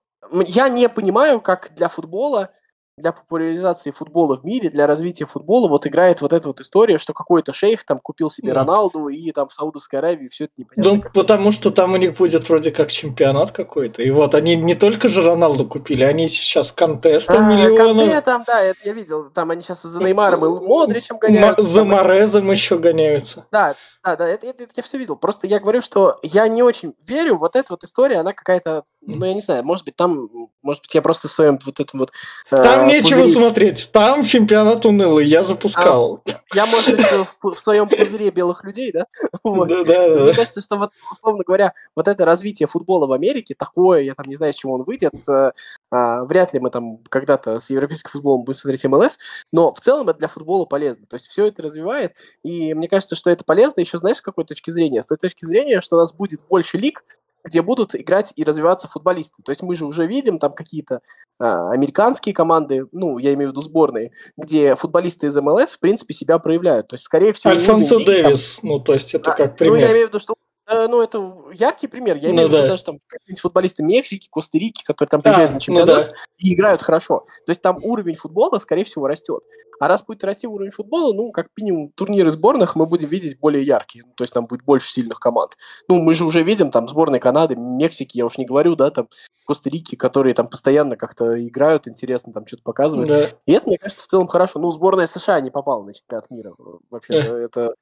я 0.46 0.68
не 0.68 0.88
понимаю, 0.88 1.40
как 1.40 1.74
для 1.74 1.88
футбола 1.88 2.50
для 2.96 3.12
популяризации 3.12 3.90
футбола 3.90 4.36
в 4.36 4.44
мире, 4.44 4.70
для 4.70 4.86
развития 4.86 5.26
футбола 5.26 5.68
вот 5.68 5.86
играет 5.86 6.20
вот 6.20 6.32
эта 6.32 6.46
вот 6.46 6.60
история, 6.60 6.98
что 6.98 7.12
какой-то 7.12 7.52
шейх 7.52 7.84
там 7.84 7.98
купил 7.98 8.30
себе 8.30 8.50
mm. 8.50 8.54
Роналду 8.54 9.08
и 9.08 9.32
там 9.32 9.48
в 9.48 9.52
Саудовской 9.52 9.98
Аравии 9.98 10.28
все 10.28 10.44
это 10.44 10.52
непонятно. 10.56 10.94
Ну, 10.94 11.02
потому 11.12 11.50
что 11.50 11.70
там 11.70 11.92
у 11.94 11.96
них 11.96 12.16
будет 12.16 12.48
вроде 12.48 12.70
как 12.70 12.92
чемпионат 12.92 13.50
какой-то. 13.50 14.02
И 14.02 14.10
вот 14.10 14.34
они 14.34 14.54
не 14.54 14.76
только 14.76 15.08
же 15.08 15.22
Роналду 15.22 15.66
купили, 15.66 16.04
они 16.04 16.28
сейчас 16.28 16.70
контесты 16.70 17.34
а, 17.34 17.38
миллионов. 17.38 18.06
Канте 18.06 18.20
там, 18.20 18.44
да, 18.46 18.60
это 18.62 18.78
я 18.84 18.92
видел. 18.92 19.30
Там 19.30 19.50
они 19.50 19.62
сейчас 19.62 19.82
за 19.82 20.00
Неймаром 20.00 20.44
и 20.44 20.48
Модричем 20.48 21.18
гоняются. 21.18 21.64
За 21.64 21.84
Морезом 21.84 22.50
еще 22.50 22.78
гоняются. 22.78 23.46
Да, 23.50 23.74
да, 24.04 24.16
да, 24.16 24.28
это, 24.28 24.46
это, 24.46 24.64
это 24.64 24.72
я 24.76 24.82
все 24.82 24.98
видел. 24.98 25.16
Просто 25.16 25.46
я 25.46 25.58
говорю, 25.58 25.80
что 25.80 26.18
я 26.22 26.46
не 26.46 26.62
очень 26.62 26.94
верю. 27.06 27.38
Вот 27.38 27.56
эта 27.56 27.72
вот 27.72 27.82
история, 27.84 28.18
она 28.18 28.32
какая-то, 28.34 28.84
ну, 29.00 29.24
я 29.24 29.34
не 29.34 29.40
знаю, 29.40 29.64
может 29.64 29.84
быть, 29.84 29.96
там, 29.96 30.28
может 30.64 30.82
быть, 30.82 30.94
я 30.94 31.02
просто 31.02 31.28
в 31.28 31.32
своем 31.32 31.58
вот 31.64 31.80
этом 31.80 32.00
вот... 32.00 32.12
Э, 32.50 32.62
там 32.62 32.88
нечего 32.88 33.22
пузыре... 33.22 33.32
смотреть, 33.32 33.90
там 33.92 34.24
чемпионат 34.24 34.84
унылый, 34.84 35.26
я 35.26 35.42
запускал. 35.42 36.22
А, 36.26 36.30
я, 36.54 36.66
может 36.66 36.96
быть, 36.96 37.06
в, 37.42 37.54
в 37.54 37.58
своем 37.58 37.88
пузыре 37.88 38.30
белых 38.30 38.64
людей, 38.64 38.92
да? 38.92 39.06
Вот. 39.42 39.68
Да, 39.68 39.84
да, 39.84 40.08
да. 40.08 40.24
Мне 40.24 40.34
кажется, 40.34 40.60
что 40.60 40.76
вот, 40.76 40.90
условно 41.10 41.44
говоря, 41.44 41.72
вот 41.96 42.08
это 42.08 42.24
развитие 42.24 42.66
футбола 42.66 43.06
в 43.06 43.12
Америке, 43.12 43.54
такое, 43.56 44.02
я 44.02 44.14
там 44.14 44.26
не 44.26 44.36
знаю, 44.36 44.52
с 44.52 44.56
чего 44.56 44.74
он 44.74 44.82
выйдет, 44.82 45.12
э, 45.28 45.52
э, 45.92 46.22
вряд 46.24 46.52
ли 46.52 46.60
мы 46.60 46.70
там 46.70 46.98
когда-то 47.08 47.60
с 47.60 47.70
европейским 47.70 48.10
футболом 48.10 48.44
будем 48.44 48.58
смотреть 48.58 48.84
МЛС, 48.84 49.18
но 49.52 49.72
в 49.72 49.80
целом 49.80 50.08
это 50.08 50.18
для 50.18 50.28
футбола 50.28 50.64
полезно. 50.66 51.06
То 51.06 51.14
есть 51.14 51.26
все 51.26 51.46
это 51.46 51.62
развивает, 51.62 52.16
и 52.42 52.74
мне 52.74 52.88
кажется, 52.88 53.16
что 53.16 53.30
это 53.30 53.44
полезно 53.44 53.80
еще 53.80 53.94
еще, 53.94 53.98
знаешь, 53.98 54.18
с 54.18 54.22
какой 54.22 54.44
точки 54.44 54.70
зрения? 54.70 55.02
С 55.02 55.06
той 55.06 55.18
точки 55.18 55.44
зрения, 55.44 55.80
что 55.80 55.96
у 55.96 56.00
нас 56.00 56.12
будет 56.12 56.40
больше 56.48 56.78
лиг, 56.78 57.04
где 57.44 57.62
будут 57.62 57.94
играть 57.94 58.32
и 58.36 58.44
развиваться 58.44 58.88
футболисты. 58.88 59.42
То 59.42 59.52
есть 59.52 59.62
мы 59.62 59.76
же 59.76 59.84
уже 59.84 60.06
видим 60.06 60.38
там 60.38 60.52
какие-то 60.52 61.00
а, 61.38 61.70
американские 61.70 62.34
команды, 62.34 62.86
ну, 62.92 63.18
я 63.18 63.34
имею 63.34 63.50
в 63.50 63.52
виду 63.52 63.62
сборные, 63.62 64.12
где 64.36 64.74
футболисты 64.74 65.26
из 65.26 65.36
МЛС, 65.36 65.74
в 65.74 65.80
принципе, 65.80 66.14
себя 66.14 66.38
проявляют. 66.38 66.88
То 66.88 66.94
есть, 66.94 67.04
скорее 67.04 67.32
всего... 67.32 67.52
Альфонсо 67.52 67.98
Дэвис, 67.98 68.60
там... 68.60 68.70
ну, 68.70 68.80
то 68.80 68.94
есть 68.94 69.14
это 69.14 69.32
а, 69.32 69.34
как 69.34 69.56
пример. 69.56 69.74
Ну, 69.74 69.80
я 69.80 69.92
имею 69.92 70.06
в 70.06 70.08
виду, 70.10 70.18
что 70.18 70.34
Э, 70.66 70.86
ну, 70.88 71.02
это 71.02 71.34
яркий 71.52 71.88
пример. 71.88 72.16
Я 72.16 72.28
ну 72.28 72.34
имею 72.36 72.48
в 72.48 72.50
виду 72.50 72.62
да. 72.62 72.68
даже 72.68 72.84
там 72.84 72.98
какие-нибудь 73.06 73.40
футболисты 73.40 73.82
Мексики, 73.82 74.28
Коста-Рики, 74.30 74.82
которые 74.82 75.10
там 75.10 75.20
приезжают 75.20 75.50
а, 75.50 75.54
на 75.54 75.60
чемпионат 75.60 75.96
ну, 75.96 76.04
да. 76.04 76.12
и 76.38 76.54
играют 76.54 76.82
хорошо. 76.82 77.26
То 77.44 77.50
есть 77.50 77.60
там 77.60 77.78
уровень 77.82 78.14
футбола, 78.14 78.58
скорее 78.58 78.84
всего, 78.84 79.06
растет. 79.06 79.42
А 79.80 79.88
раз 79.88 80.04
будет 80.04 80.24
расти 80.24 80.46
уровень 80.46 80.70
футбола, 80.70 81.12
ну, 81.12 81.32
как 81.32 81.48
минимум, 81.56 81.90
турниры 81.94 82.30
сборных 82.30 82.76
мы 82.76 82.86
будем 82.86 83.08
видеть 83.08 83.38
более 83.38 83.62
яркие. 83.62 84.04
то 84.14 84.24
есть 84.24 84.32
там 84.32 84.46
будет 84.46 84.64
больше 84.64 84.92
сильных 84.92 85.18
команд. 85.18 85.52
Ну, 85.88 86.00
мы 86.00 86.14
же 86.14 86.24
уже 86.24 86.42
видим 86.42 86.70
там 86.70 86.88
сборные 86.88 87.20
Канады, 87.20 87.56
Мексики, 87.56 88.16
я 88.18 88.26
уж 88.26 88.38
не 88.38 88.46
говорю, 88.46 88.76
да, 88.76 88.90
там 88.90 89.08
Коста-Рики, 89.46 89.96
которые 89.96 90.34
там 90.34 90.48
постоянно 90.48 90.96
как-то 90.96 91.46
играют, 91.46 91.86
интересно 91.88 92.32
там 92.32 92.46
что-то 92.46 92.62
показывают. 92.62 93.08
Да. 93.08 93.28
И 93.46 93.52
это, 93.52 93.68
мне 93.68 93.78
кажется, 93.78 94.04
в 94.04 94.06
целом 94.06 94.26
хорошо. 94.26 94.58
Ну, 94.58 94.72
сборная 94.72 95.06
США 95.06 95.40
не 95.40 95.50
попала 95.50 95.82
на 95.82 95.92
чемпионат 95.92 96.30
мира. 96.30 96.54
Вообще, 96.90 97.14
это 97.14 97.74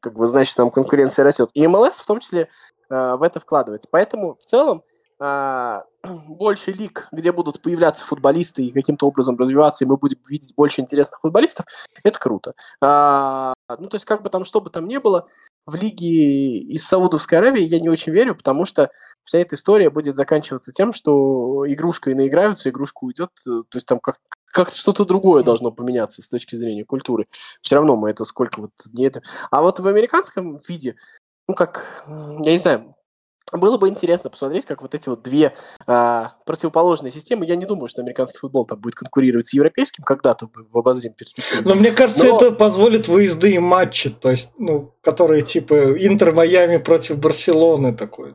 как 0.00 0.14
бы 0.14 0.26
значит, 0.26 0.56
там 0.56 0.70
конкуренция 0.70 1.24
растет. 1.24 1.50
И 1.54 1.66
МЛС 1.66 1.96
в 1.96 2.06
том 2.06 2.20
числе 2.20 2.48
э, 2.90 3.14
в 3.16 3.22
это 3.22 3.40
вкладывается. 3.40 3.88
Поэтому 3.90 4.34
в 4.34 4.44
целом 4.44 4.82
э, 4.86 4.93
больше 6.28 6.72
лиг, 6.72 7.08
где 7.12 7.32
будут 7.32 7.62
появляться 7.62 8.04
футболисты 8.04 8.64
и 8.64 8.72
каким-то 8.72 9.06
образом 9.06 9.36
развиваться, 9.36 9.84
и 9.84 9.88
мы 9.88 9.96
будем 9.96 10.18
видеть 10.28 10.54
больше 10.56 10.80
интересных 10.80 11.20
футболистов, 11.20 11.66
это 12.02 12.18
круто. 12.18 12.54
А, 12.80 13.54
ну, 13.78 13.88
то 13.88 13.96
есть, 13.96 14.04
как 14.04 14.22
бы 14.22 14.30
там, 14.30 14.44
что 14.44 14.60
бы 14.60 14.70
там 14.70 14.86
ни 14.86 14.98
было, 14.98 15.26
в 15.66 15.74
лиге 15.76 16.58
из 16.58 16.86
Саудовской 16.86 17.38
Аравии 17.38 17.62
я 17.62 17.80
не 17.80 17.88
очень 17.88 18.12
верю, 18.12 18.34
потому 18.34 18.66
что 18.66 18.90
вся 19.22 19.38
эта 19.38 19.54
история 19.54 19.90
будет 19.90 20.16
заканчиваться 20.16 20.72
тем, 20.72 20.92
что 20.92 21.64
игрушкой 21.66 22.14
наиграются, 22.14 22.68
игрушка 22.68 23.04
уйдет, 23.04 23.30
э, 23.46 23.60
то 23.68 23.76
есть 23.76 23.86
там 23.86 23.98
как 23.98 24.18
как-то 24.52 24.76
что-то 24.76 25.04
другое 25.04 25.42
должно 25.42 25.72
поменяться 25.72 26.22
с 26.22 26.28
точки 26.28 26.54
зрения 26.54 26.84
культуры. 26.84 27.26
Все 27.60 27.74
равно 27.74 27.96
мы 27.96 28.10
это 28.10 28.24
сколько 28.24 28.60
вот 28.60 28.70
не 28.92 29.06
это. 29.06 29.20
А 29.50 29.62
вот 29.62 29.80
в 29.80 29.88
американском 29.88 30.58
виде, 30.68 30.94
ну 31.48 31.54
как, 31.54 32.04
я 32.06 32.52
не 32.52 32.58
знаю, 32.58 32.94
было 33.52 33.78
бы 33.78 33.88
интересно 33.88 34.30
посмотреть, 34.30 34.64
как 34.64 34.82
вот 34.82 34.94
эти 34.94 35.08
вот 35.08 35.22
две 35.22 35.54
а, 35.86 36.34
противоположные 36.46 37.12
системы. 37.12 37.44
Я 37.44 37.56
не 37.56 37.66
думаю, 37.66 37.88
что 37.88 38.02
американский 38.02 38.38
футбол 38.38 38.64
там 38.64 38.80
будет 38.80 38.94
конкурировать 38.94 39.46
с 39.46 39.52
европейским 39.52 40.02
когда-то 40.04 40.48
в 40.52 40.78
обозримой 40.78 41.14
перспективе. 41.14 41.62
Но 41.64 41.74
мне 41.74 41.92
кажется, 41.92 42.26
Но... 42.26 42.36
это 42.36 42.50
позволит 42.50 43.06
выездные 43.06 43.60
матчи, 43.60 44.10
то 44.10 44.30
есть, 44.30 44.52
ну, 44.58 44.94
которые 45.02 45.42
типа 45.42 45.92
Интер 46.04 46.32
Майами 46.32 46.78
против 46.78 47.18
Барселоны 47.18 47.94
такой. 47.94 48.34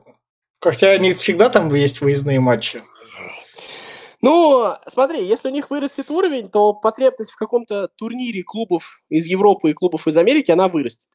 Хотя 0.61 0.91
они 0.91 1.13
всегда 1.13 1.49
там 1.49 1.73
есть 1.73 2.01
выездные 2.01 2.39
матчи. 2.39 2.81
Ну, 4.21 4.73
смотри, 4.87 5.25
если 5.25 5.47
у 5.47 5.51
них 5.51 5.69
вырастет 5.69 6.11
уровень, 6.11 6.49
то 6.49 6.73
потребность 6.73 7.31
в 7.31 7.37
каком-то 7.37 7.87
турнире 7.95 8.43
клубов 8.43 9.01
из 9.09 9.25
Европы 9.27 9.71
и 9.71 9.73
клубов 9.73 10.07
из 10.07 10.17
Америки, 10.17 10.51
она 10.51 10.67
вырастет. 10.67 11.09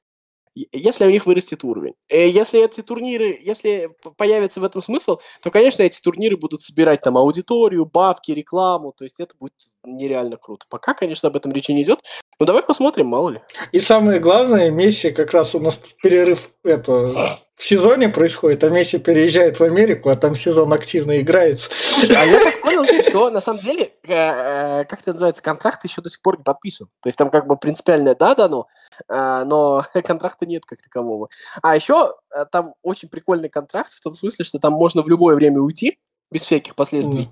Если 0.54 1.04
у 1.04 1.10
них 1.10 1.26
вырастет 1.26 1.64
уровень. 1.64 1.94
Э, 2.08 2.28
если 2.28 2.64
эти 2.64 2.80
турниры, 2.80 3.38
если 3.42 3.90
появится 4.16 4.60
в 4.60 4.64
этом 4.64 4.82
смысл, 4.82 5.18
то, 5.42 5.50
конечно, 5.50 5.82
эти 5.82 6.00
турниры 6.00 6.36
будут 6.36 6.62
собирать 6.62 7.00
там 7.00 7.18
аудиторию, 7.18 7.86
бабки, 7.86 8.30
рекламу, 8.30 8.92
то 8.96 9.04
есть 9.04 9.18
это 9.18 9.34
будет 9.38 9.54
нереально 9.84 10.36
круто. 10.36 10.66
Пока, 10.68 10.94
конечно, 10.94 11.28
об 11.28 11.36
этом 11.36 11.50
речи 11.52 11.72
не 11.72 11.82
идет, 11.82 12.00
Ну 12.40 12.46
давай 12.46 12.62
посмотрим, 12.62 13.06
мало 13.06 13.30
ли. 13.30 13.40
И 13.72 13.80
самое 13.80 14.18
главное, 14.18 14.70
Месси 14.70 15.10
как 15.10 15.32
раз 15.32 15.54
у 15.54 15.60
нас 15.60 15.80
перерыв 16.02 16.50
это 16.64 17.12
в 17.56 17.64
сезоне 17.64 18.08
происходит, 18.08 18.64
а 18.64 18.70
Месси 18.70 18.98
переезжает 18.98 19.60
в 19.60 19.64
Америку, 19.64 20.10
а 20.10 20.16
там 20.16 20.34
сезон 20.34 20.72
активно 20.72 21.20
играется. 21.20 21.70
А 22.02 22.24
я 22.24 22.40
так 22.40 22.60
понял, 22.60 22.84
что 23.08 23.30
на 23.30 23.40
самом 23.40 23.60
деле, 23.60 23.92
э, 24.02 24.12
э, 24.12 24.84
как 24.84 25.00
это 25.00 25.12
называется, 25.12 25.42
контракт 25.42 25.84
еще 25.84 26.02
до 26.02 26.10
сих 26.10 26.20
пор 26.20 26.38
не 26.38 26.44
подписан. 26.44 26.88
То 27.00 27.08
есть 27.08 27.16
там 27.16 27.30
как 27.30 27.46
бы 27.46 27.56
принципиальное 27.56 28.14
да 28.14 28.34
дано, 28.34 28.66
но 29.08 29.86
контракта 30.04 30.46
нет 30.46 30.64
как 30.66 30.82
такового. 30.82 31.28
А 31.62 31.76
еще 31.76 32.16
э, 32.34 32.44
там 32.50 32.74
очень 32.82 33.08
прикольный 33.08 33.48
контракт 33.48 33.92
в 33.92 34.00
том 34.00 34.14
смысле, 34.14 34.44
что 34.44 34.58
там 34.58 34.72
можно 34.72 35.02
в 35.02 35.08
любое 35.08 35.36
время 35.36 35.60
уйти 35.60 35.98
без 36.30 36.42
всяких 36.42 36.74
последствий. 36.74 37.30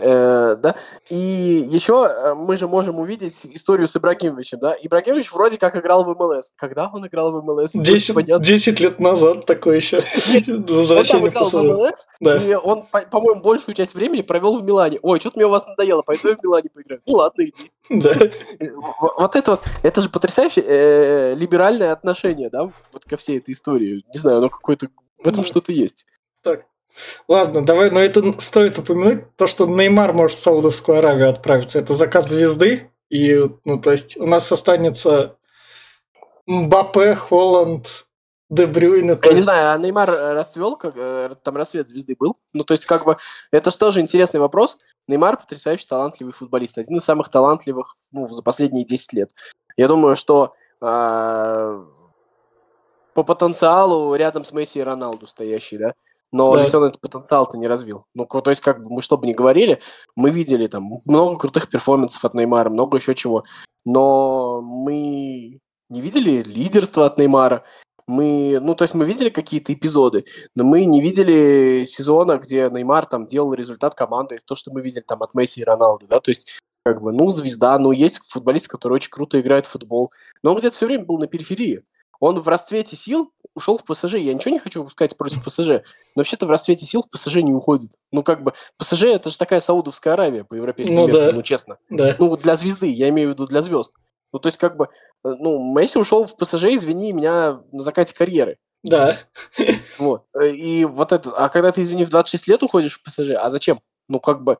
Э, 0.00 0.56
да? 0.56 0.76
И 1.08 1.16
еще 1.16 2.08
э, 2.08 2.34
мы 2.34 2.56
же 2.56 2.68
можем 2.68 2.98
увидеть 2.98 3.46
историю 3.46 3.88
с 3.88 3.96
Ибрагимовичем, 3.96 4.58
да? 4.58 4.76
Ибрагимович 4.80 5.32
вроде 5.32 5.58
как 5.58 5.76
играл 5.76 6.04
в 6.04 6.14
МЛС. 6.14 6.52
Когда 6.56 6.88
он 6.92 7.06
играл 7.06 7.32
в 7.32 7.44
МЛС? 7.44 7.72
10, 7.74 8.40
10 8.40 8.80
лет 8.80 9.00
назад 9.00 9.46
такой 9.46 9.76
еще. 9.76 9.96
Возвращение 10.46 11.26
он 11.26 11.32
там 11.32 11.50
играл 11.50 11.50
в 11.50 11.62
МЛС, 11.62 12.08
да. 12.20 12.36
и 12.36 12.54
он, 12.54 12.86
по-моему, 13.10 13.40
большую 13.40 13.74
часть 13.74 13.94
времени 13.94 14.22
провел 14.22 14.58
в 14.58 14.62
Милане. 14.62 14.98
Ой, 15.02 15.20
что-то 15.20 15.38
мне 15.38 15.46
у 15.46 15.50
вас 15.50 15.66
надоело, 15.66 16.02
пойду 16.02 16.28
я 16.28 16.36
в 16.36 16.42
Милане 16.42 16.70
поиграю. 16.72 17.02
Ну 17.06 17.14
ладно, 17.14 17.42
иди. 17.42 17.70
Да. 17.90 18.14
Вот 19.18 19.34
это 19.34 19.52
вот, 19.52 19.60
это 19.82 20.00
же 20.00 20.08
потрясающее 20.08 20.64
э, 20.66 21.34
либеральное 21.34 21.92
отношение, 21.92 22.50
да, 22.50 22.64
вот 22.64 23.04
ко 23.08 23.16
всей 23.16 23.38
этой 23.38 23.54
истории. 23.54 24.04
Не 24.12 24.18
знаю, 24.18 24.38
оно 24.38 24.48
какое-то, 24.48 24.88
в 25.18 25.26
этом 25.26 25.44
что-то 25.44 25.72
есть. 25.72 26.04
Так, 26.42 26.64
Ладно, 27.28 27.64
давай, 27.64 27.90
но 27.90 28.00
это 28.00 28.34
стоит 28.40 28.78
упомянуть, 28.78 29.36
то, 29.36 29.46
что 29.46 29.66
Неймар 29.66 30.12
может 30.12 30.36
в 30.36 30.40
Саудовскую 30.40 30.98
Аравию 30.98 31.30
отправиться. 31.30 31.78
Это 31.78 31.94
закат 31.94 32.28
звезды, 32.28 32.90
и, 33.08 33.48
ну, 33.64 33.80
то 33.80 33.92
есть 33.92 34.16
у 34.16 34.26
нас 34.26 34.50
останется 34.52 35.36
Мбаппе, 36.46 37.14
Холланд, 37.14 38.06
Дебрюйна. 38.50 39.12
Я 39.22 39.30
есть... 39.30 39.32
не 39.32 39.40
знаю, 39.40 39.72
а 39.72 39.78
Неймар 39.78 40.10
расцвел, 40.10 40.76
как, 40.76 40.94
э, 40.96 41.34
там 41.42 41.56
рассвет 41.56 41.88
звезды 41.88 42.16
был? 42.18 42.36
Ну, 42.52 42.64
то 42.64 42.72
есть, 42.72 42.86
как 42.86 43.04
бы, 43.04 43.18
это 43.50 43.70
же 43.70 43.78
тоже 43.78 44.00
интересный 44.00 44.40
вопрос. 44.40 44.78
Неймар 45.06 45.36
потрясающе 45.36 45.86
талантливый 45.88 46.32
футболист, 46.32 46.78
один 46.78 46.98
из 46.98 47.04
самых 47.04 47.30
талантливых 47.30 47.96
ну, 48.12 48.28
за 48.28 48.42
последние 48.42 48.84
10 48.84 49.12
лет. 49.14 49.30
Я 49.76 49.88
думаю, 49.88 50.16
что 50.16 50.54
э, 50.80 51.84
по 53.14 53.22
потенциалу 53.22 54.14
рядом 54.14 54.44
с 54.44 54.52
Месси 54.52 54.78
и 54.78 54.82
Роналду 54.82 55.26
стоящий, 55.26 55.78
да, 55.78 55.94
но 56.32 56.52
да. 56.52 56.62
ведь 56.62 56.74
он 56.74 56.84
этот 56.84 57.00
потенциал-то 57.00 57.56
не 57.56 57.66
развил. 57.66 58.04
Ну, 58.14 58.26
то 58.26 58.50
есть, 58.50 58.60
как 58.60 58.82
бы 58.82 58.90
мы 58.90 59.02
что 59.02 59.16
бы 59.16 59.26
ни 59.26 59.32
говорили, 59.32 59.80
мы 60.14 60.30
видели 60.30 60.66
там 60.66 61.00
много 61.04 61.38
крутых 61.38 61.68
перформансов 61.68 62.24
от 62.24 62.34
Неймара, 62.34 62.70
много 62.70 62.98
еще 62.98 63.14
чего. 63.14 63.44
Но 63.84 64.60
мы 64.60 65.60
не 65.88 66.00
видели 66.00 66.42
лидерства 66.42 67.06
от 67.06 67.18
Неймара. 67.18 67.64
Мы, 68.06 68.58
ну, 68.60 68.74
то 68.74 68.84
есть 68.84 68.94
мы 68.94 69.04
видели 69.04 69.28
какие-то 69.28 69.72
эпизоды, 69.74 70.24
но 70.54 70.64
мы 70.64 70.86
не 70.86 71.02
видели 71.02 71.84
сезона, 71.84 72.38
где 72.38 72.70
Неймар 72.70 73.04
там 73.04 73.26
делал 73.26 73.52
результат 73.52 73.94
команды, 73.94 74.40
то, 74.44 74.54
что 74.54 74.72
мы 74.72 74.80
видели 74.80 75.02
там 75.02 75.22
от 75.22 75.34
Месси 75.34 75.60
и 75.60 75.64
Роналду, 75.64 76.06
да, 76.06 76.18
то 76.18 76.30
есть 76.30 76.58
как 76.86 77.02
бы, 77.02 77.12
ну, 77.12 77.28
звезда, 77.28 77.78
ну, 77.78 77.92
есть 77.92 78.18
футболист, 78.30 78.66
который 78.66 78.94
очень 78.94 79.10
круто 79.10 79.38
играет 79.38 79.66
в 79.66 79.70
футбол, 79.70 80.10
но 80.42 80.52
он 80.52 80.58
где-то 80.58 80.74
все 80.74 80.86
время 80.86 81.04
был 81.04 81.18
на 81.18 81.26
периферии. 81.26 81.84
Он 82.18 82.40
в 82.40 82.48
расцвете 82.48 82.96
сил 82.96 83.30
ушел 83.58 83.78
в 83.78 83.84
ПСЖ. 83.84 84.14
Я 84.14 84.32
ничего 84.32 84.52
не 84.52 84.58
хочу 84.58 84.88
сказать 84.88 85.16
против 85.16 85.44
ПСЖ, 85.44 85.68
но 85.68 86.20
вообще-то 86.20 86.46
в 86.46 86.50
расцвете 86.50 86.86
сил 86.86 87.02
в 87.02 87.10
ПСЖ 87.10 87.36
не 87.36 87.52
уходит. 87.52 87.90
Ну, 88.12 88.22
как 88.22 88.42
бы, 88.42 88.54
ПСЖ 88.78 89.04
это 89.04 89.30
же 89.30 89.36
такая 89.36 89.60
Саудовская 89.60 90.14
Аравия 90.14 90.44
по 90.44 90.54
европейскому 90.54 91.00
ну, 91.00 91.06
меркам, 91.08 91.26
да. 91.26 91.32
ну, 91.32 91.42
честно. 91.42 91.78
Да. 91.90 92.16
Ну, 92.18 92.36
для 92.36 92.56
звезды, 92.56 92.90
я 92.90 93.08
имею 93.10 93.30
в 93.30 93.32
виду 93.32 93.46
для 93.46 93.62
звезд. 93.62 93.92
Ну, 94.32 94.38
то 94.38 94.46
есть, 94.48 94.58
как 94.58 94.76
бы, 94.76 94.86
э, 94.86 94.88
ну, 95.38 95.74
Месси 95.74 95.98
ушел 95.98 96.26
в 96.26 96.36
ПСЖ, 96.36 96.64
извини 96.64 97.12
меня, 97.12 97.60
на 97.72 97.82
закате 97.82 98.14
карьеры. 98.14 98.58
Да. 98.82 99.18
Вот. 99.98 100.24
И 100.40 100.84
вот 100.84 101.10
это, 101.12 101.30
а 101.32 101.48
когда 101.48 101.72
ты, 101.72 101.82
извини, 101.82 102.04
в 102.04 102.10
26 102.10 102.46
лет 102.46 102.62
уходишь 102.62 103.00
в 103.00 103.02
ПСЖ, 103.02 103.30
а 103.36 103.50
зачем? 103.50 103.80
Ну, 104.08 104.20
как 104.20 104.42
бы, 104.42 104.58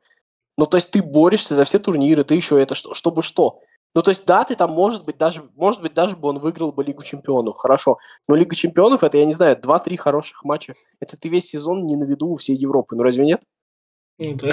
ну, 0.57 0.65
то 0.65 0.75
есть 0.75 0.91
ты 0.91 1.01
борешься 1.01 1.55
за 1.55 1.63
все 1.63 1.79
турниры, 1.79 2.25
ты 2.25 2.35
еще 2.35 2.61
это, 2.61 2.75
что, 2.75 2.93
чтобы 2.93 3.23
что? 3.23 3.61
Ну, 3.95 4.01
то 4.03 4.11
есть, 4.11 4.25
да, 4.25 4.43
ты 4.43 4.55
там, 4.55 4.71
может 4.71 5.03
быть, 5.03 5.17
даже, 5.17 5.49
может 5.55 5.81
быть, 5.81 5.93
даже 5.93 6.15
бы 6.15 6.29
он 6.29 6.39
выиграл 6.39 6.71
бы 6.71 6.83
Лигу 6.83 7.03
Чемпионов, 7.03 7.57
хорошо. 7.57 7.97
Но 8.27 8.35
Лига 8.35 8.55
Чемпионов, 8.55 9.03
это, 9.03 9.17
я 9.17 9.25
не 9.25 9.33
знаю, 9.33 9.57
2-3 9.57 9.97
хороших 9.97 10.43
матча. 10.43 10.75
Это 10.99 11.17
ты 11.17 11.27
весь 11.29 11.49
сезон 11.49 11.85
не 11.87 11.95
на 11.95 12.03
виду 12.03 12.29
у 12.29 12.35
всей 12.35 12.55
Европы, 12.55 12.95
ну 12.95 13.03
разве 13.03 13.25
нет? 13.25 13.41
Ну, 14.19 14.35
да. 14.35 14.51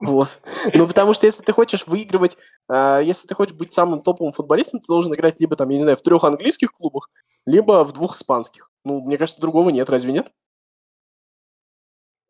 Вот. 0.00 0.40
Ну, 0.74 0.86
потому 0.86 1.12
что 1.12 1.26
если 1.26 1.42
ты 1.42 1.52
хочешь 1.52 1.86
выигрывать, 1.86 2.36
э, 2.68 3.00
если 3.04 3.26
ты 3.26 3.34
хочешь 3.34 3.56
быть 3.56 3.72
самым 3.72 4.00
топовым 4.00 4.32
футболистом, 4.32 4.80
ты 4.80 4.86
должен 4.86 5.12
играть 5.12 5.40
либо 5.40 5.56
там, 5.56 5.68
я 5.70 5.76
не 5.76 5.82
знаю, 5.82 5.96
в 5.96 6.02
трех 6.02 6.22
английских 6.24 6.72
клубах, 6.72 7.10
либо 7.46 7.84
в 7.84 7.92
двух 7.92 8.16
испанских. 8.16 8.70
Ну, 8.84 9.00
мне 9.00 9.18
кажется, 9.18 9.40
другого 9.40 9.70
нет, 9.70 9.90
разве 9.90 10.12
нет? 10.12 10.32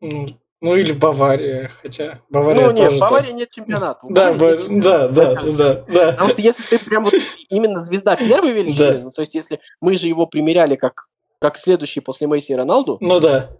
Ну, 0.01 0.38
ну 0.61 0.75
или 0.75 0.92
Бавария, 0.92 1.71
хотя 1.83 2.21
Бавария 2.29 2.66
Ну 2.66 2.73
нет, 2.73 2.92
в 2.92 2.99
Баварии 2.99 3.33
нет 3.33 3.51
чемпионата. 3.51 4.07
Да, 4.09 4.35
да, 4.35 4.57
да, 4.57 5.09
да, 5.09 5.33
да, 5.33 5.85
да. 5.88 6.12
Потому 6.12 6.29
что 6.31 6.42
если 6.42 6.64
ты 6.64 6.79
прям 6.79 7.05
вот 7.05 7.14
именно 7.49 7.79
звезда 7.81 8.16
первой 8.16 8.53
величины, 8.53 9.03
ну 9.05 9.11
то 9.12 9.23
есть 9.23 9.35
если 9.35 9.61
мы 9.81 9.97
же 9.97 10.09
его 10.09 10.27
примеряли 10.27 10.77
как, 10.77 11.07
как 11.40 11.59
следующий 11.59 12.01
после 12.01 12.27
Месси 12.27 12.53
и 12.53 12.57
Роналду. 12.57 12.99
Ну 13.01 13.21
да. 13.21 13.51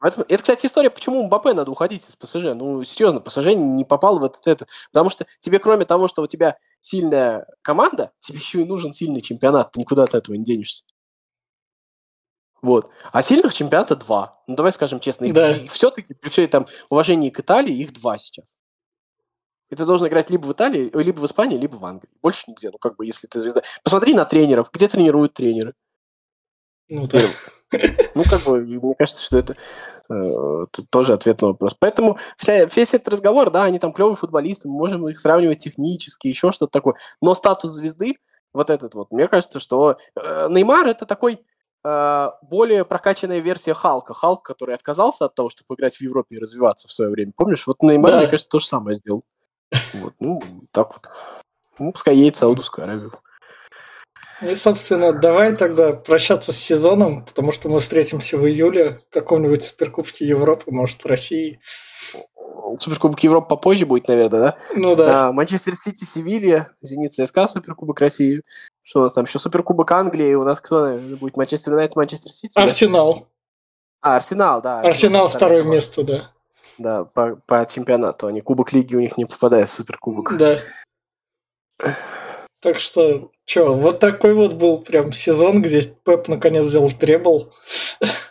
Это, 0.00 0.24
это, 0.28 0.42
кстати, 0.42 0.66
история, 0.66 0.90
почему 0.90 1.24
Мбаппе 1.24 1.52
надо 1.54 1.72
уходить 1.72 2.04
из 2.08 2.14
ПСЖ. 2.14 2.54
Ну, 2.54 2.84
серьезно, 2.84 3.20
ПСЖ 3.20 3.46
не 3.54 3.84
попал 3.84 4.20
в 4.20 4.24
этот, 4.24 4.46
это. 4.46 4.66
Потому 4.92 5.10
что 5.10 5.26
тебе, 5.40 5.58
кроме 5.58 5.86
того, 5.86 6.06
что 6.06 6.22
у 6.22 6.28
тебя 6.28 6.56
сильная 6.80 7.46
команда, 7.62 8.12
тебе 8.20 8.38
еще 8.38 8.62
и 8.62 8.64
нужен 8.64 8.92
сильный 8.92 9.20
чемпионат. 9.20 9.72
Ты 9.72 9.80
никуда 9.80 10.04
от 10.04 10.14
этого 10.14 10.36
не 10.36 10.44
денешься. 10.44 10.84
Вот. 12.60 12.90
А 13.12 13.22
сильных 13.22 13.54
чемпионата 13.54 13.96
два. 13.96 14.40
Ну, 14.46 14.56
давай 14.56 14.72
скажем 14.72 15.00
честно, 15.00 15.26
их, 15.26 15.34
да. 15.34 15.56
их 15.56 15.72
все-таки, 15.72 16.14
при 16.14 16.28
всей 16.28 16.46
там 16.48 16.66
уважении 16.88 17.30
к 17.30 17.40
Италии, 17.40 17.74
их 17.74 17.92
два 17.92 18.18
сейчас. 18.18 18.44
И 19.70 19.76
ты 19.76 19.84
должен 19.84 20.08
играть 20.08 20.30
либо 20.30 20.46
в 20.46 20.52
Италии, 20.52 20.90
либо 20.94 21.20
в 21.20 21.26
Испании, 21.26 21.58
либо 21.58 21.76
в 21.76 21.84
Англии. 21.84 22.10
Больше 22.22 22.44
нигде. 22.48 22.70
Ну, 22.70 22.78
как 22.78 22.96
бы, 22.96 23.04
если 23.04 23.26
ты 23.26 23.38
звезда. 23.38 23.62
Посмотри 23.84 24.14
на 24.14 24.24
тренеров. 24.24 24.70
Где 24.72 24.88
тренируют 24.88 25.34
тренеры? 25.34 25.74
Ну, 26.88 27.06
да. 27.06 27.20
Ну, 28.14 28.24
как 28.24 28.42
бы, 28.44 28.60
мне 28.62 28.94
кажется, 28.94 29.22
что 29.22 29.36
это 29.36 29.56
э, 30.08 30.66
тоже 30.88 31.12
ответ 31.12 31.42
на 31.42 31.48
вопрос. 31.48 31.76
Поэтому 31.78 32.18
вся, 32.38 32.64
весь 32.64 32.94
этот 32.94 33.08
разговор, 33.08 33.50
да, 33.50 33.64
они 33.64 33.78
там 33.78 33.92
клевые 33.92 34.16
футболисты, 34.16 34.68
мы 34.68 34.74
можем 34.74 35.06
их 35.06 35.20
сравнивать 35.20 35.58
технически, 35.58 36.28
еще 36.28 36.50
что-то 36.50 36.72
такое. 36.72 36.94
Но 37.20 37.34
статус 37.34 37.72
звезды, 37.72 38.16
вот 38.54 38.70
этот 38.70 38.94
вот, 38.94 39.10
мне 39.10 39.28
кажется, 39.28 39.60
что 39.60 39.98
э, 40.16 40.48
Неймар 40.48 40.86
это 40.86 41.04
такой 41.04 41.44
Э, 41.44 41.57
более 42.42 42.84
прокачанная 42.84 43.40
версия 43.40 43.74
Халка. 43.74 44.14
Халк, 44.14 44.42
который 44.42 44.74
отказался 44.74 45.26
от 45.26 45.34
того, 45.34 45.48
чтобы 45.50 45.74
играть 45.74 45.96
в 45.96 46.00
Европе 46.00 46.36
и 46.36 46.38
развиваться 46.38 46.88
в 46.88 46.92
свое 46.92 47.10
время. 47.10 47.32
Помнишь? 47.36 47.66
Вот 47.66 47.82
Неймар, 47.82 48.12
да. 48.12 48.18
мне 48.18 48.26
кажется, 48.26 48.50
то 48.50 48.58
же 48.58 48.66
самое 48.66 48.96
сделал. 48.96 49.22
Вот, 49.94 50.14
ну, 50.18 50.42
так 50.72 50.94
вот. 50.94 51.06
Ну, 51.78 51.92
пускай 51.92 52.16
едет 52.16 52.36
в 52.36 52.38
Саудовскую 52.38 52.84
Аравию. 52.84 53.12
И, 54.40 54.54
собственно, 54.54 55.12
давай 55.12 55.54
тогда 55.56 55.92
прощаться 55.92 56.52
с 56.52 56.56
сезоном, 56.56 57.24
потому 57.24 57.50
что 57.50 57.68
мы 57.68 57.80
встретимся 57.80 58.38
в 58.38 58.46
июле 58.46 59.00
в 59.10 59.12
каком-нибудь 59.12 59.64
Суперкубке 59.64 60.26
Европы, 60.26 60.70
может, 60.70 61.02
в 61.02 61.06
России. 61.06 61.60
Суперкубок 62.76 63.20
Европы 63.20 63.48
попозже 63.48 63.84
будет, 63.84 64.06
наверное, 64.08 64.40
да? 64.40 64.58
Ну 64.76 64.94
да. 64.94 65.28
А, 65.28 65.32
Манчестер 65.32 65.74
Сити, 65.74 66.04
Севилья, 66.04 66.70
Зенит, 66.82 67.14
ЦСКА, 67.14 67.48
Суперкубок 67.48 68.00
России. 68.00 68.42
Что 68.88 69.00
у 69.00 69.02
нас 69.02 69.12
там 69.12 69.26
еще? 69.26 69.38
Суперкубок 69.38 69.92
Англии. 69.92 70.32
У 70.32 70.44
нас 70.44 70.62
кто 70.62 70.86
наверное, 70.86 71.16
будет? 71.16 71.36
Манчестер 71.36 71.74
Юнайтед, 71.74 71.94
Манчестер 71.94 72.32
Сити? 72.32 72.58
Арсенал. 72.58 73.28
А, 74.00 74.16
Арсенал, 74.16 74.62
да. 74.62 74.80
Арсенал, 74.80 75.26
Арсенал 75.26 75.28
второе 75.28 75.60
команда. 75.60 75.76
место, 75.76 76.02
да. 76.04 76.30
Да, 76.78 77.04
по, 77.04 77.36
по 77.46 77.68
чемпионату. 77.70 78.28
Они 78.28 78.40
Кубок 78.40 78.72
Лиги 78.72 78.96
у 78.96 79.00
них 79.00 79.18
не 79.18 79.26
попадает 79.26 79.68
в 79.68 79.72
Суперкубок. 79.74 80.34
Да. 80.38 80.60
Так 82.60 82.80
что, 82.80 83.30
что, 83.44 83.74
вот 83.74 83.98
такой 83.98 84.32
вот 84.32 84.54
был 84.54 84.78
прям 84.78 85.12
сезон, 85.12 85.60
где 85.60 85.82
Пеп 85.82 86.26
наконец 86.26 86.64
сделал 86.64 86.90
требл. 86.90 87.52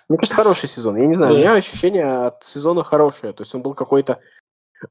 Мне 0.09 0.17
кажется, 0.17 0.35
хороший 0.35 0.69
сезон. 0.69 0.95
Я 0.95 1.05
не 1.05 1.15
знаю, 1.15 1.33
да. 1.33 1.37
у 1.37 1.39
меня 1.39 1.53
ощущение 1.53 2.25
от 2.25 2.43
сезона 2.43 2.83
хорошее. 2.83 3.31
То 3.31 3.43
есть 3.43 3.53
он 3.53 3.61
был 3.61 3.75
какой-то... 3.75 4.19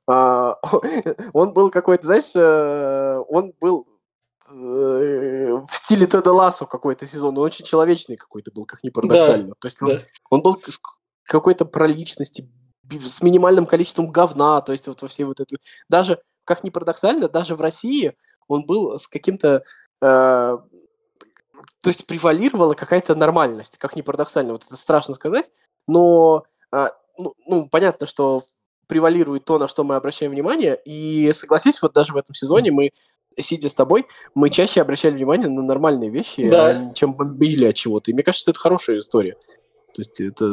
А, 0.07 0.61
он 1.33 1.52
был 1.52 1.70
какой-то, 1.70 2.07
знаешь, 2.07 2.37
э, 2.37 3.24
он 3.29 3.52
был 3.61 3.88
э, 4.48 5.61
в 5.68 5.70
стиле 5.70 6.06
Теда 6.06 6.32
Лассо 6.32 6.66
какой-то 6.66 7.06
сезон. 7.06 7.37
Он 7.37 7.44
очень 7.44 7.64
человечный 7.64 8.16
какой-то 8.16 8.50
был, 8.52 8.64
как 8.64 8.82
ни 8.82 8.90
парадоксально. 8.90 9.48
Да, 9.48 9.54
То 9.59 9.68
есть 9.68 9.82
он, 9.82 9.96
да. 9.96 10.04
он 10.30 10.42
был 10.42 10.62
какой-то 11.24 11.64
про 11.64 11.87
личности, 11.87 12.48
с 12.90 13.22
минимальным 13.22 13.66
количеством 13.66 14.11
говна. 14.11 14.61
То 14.61 14.72
есть 14.72 14.87
вот 14.87 15.02
во 15.02 15.09
всей 15.09 15.24
вот 15.24 15.40
этой... 15.40 15.59
Даже, 15.88 16.20
как 16.44 16.64
ни 16.64 16.70
парадоксально, 16.70 17.28
даже 17.28 17.54
в 17.56 17.61
России 17.61 18.16
он 18.48 18.64
был 18.64 18.98
с 18.98 19.06
каким-то... 19.06 19.62
Э, 20.00 20.59
то 21.82 21.90
есть 21.90 22.06
превалировала 22.06 22.74
какая-то 22.74 23.14
нормальность, 23.14 23.78
как 23.78 23.96
ни 23.96 24.02
парадоксально, 24.02 24.52
вот 24.52 24.64
это 24.64 24.76
страшно 24.76 25.14
сказать, 25.14 25.50
но 25.87 26.44
э, 26.72 26.88
ну, 27.18 27.35
ну, 27.46 27.68
понятно, 27.68 28.06
что 28.06 28.42
превалирует 28.87 29.44
то, 29.44 29.59
на 29.59 29.68
что 29.68 29.85
мы 29.85 29.96
обращаем 29.96 30.32
внимание, 30.32 30.80
и 30.85 31.32
согласись, 31.32 31.82
вот 31.82 31.92
даже 31.92 32.12
в 32.12 32.16
этом 32.16 32.35
сезоне 32.35 32.70
мы 32.70 32.92
сидя 33.42 33.68
с 33.68 33.75
тобой, 33.75 34.07
мы 34.35 34.51
чаще 34.51 34.81
обращали 34.81 35.14
внимание 35.14 35.49
на 35.49 35.62
нормальные 35.62 36.11
вещи, 36.11 36.49
Да. 36.49 36.68
а, 36.68 36.94
чем 36.94 37.14
бомбили 37.14 37.66
от 37.66 37.75
чего-то. 37.75 38.11
И 38.11 38.14
мне 38.14 38.22
кажется, 38.22 38.51
это 38.51 38.59
хорошая 38.61 39.01
история. 39.01 39.37
То 39.94 40.03
есть 40.03 40.20
это, 40.20 40.44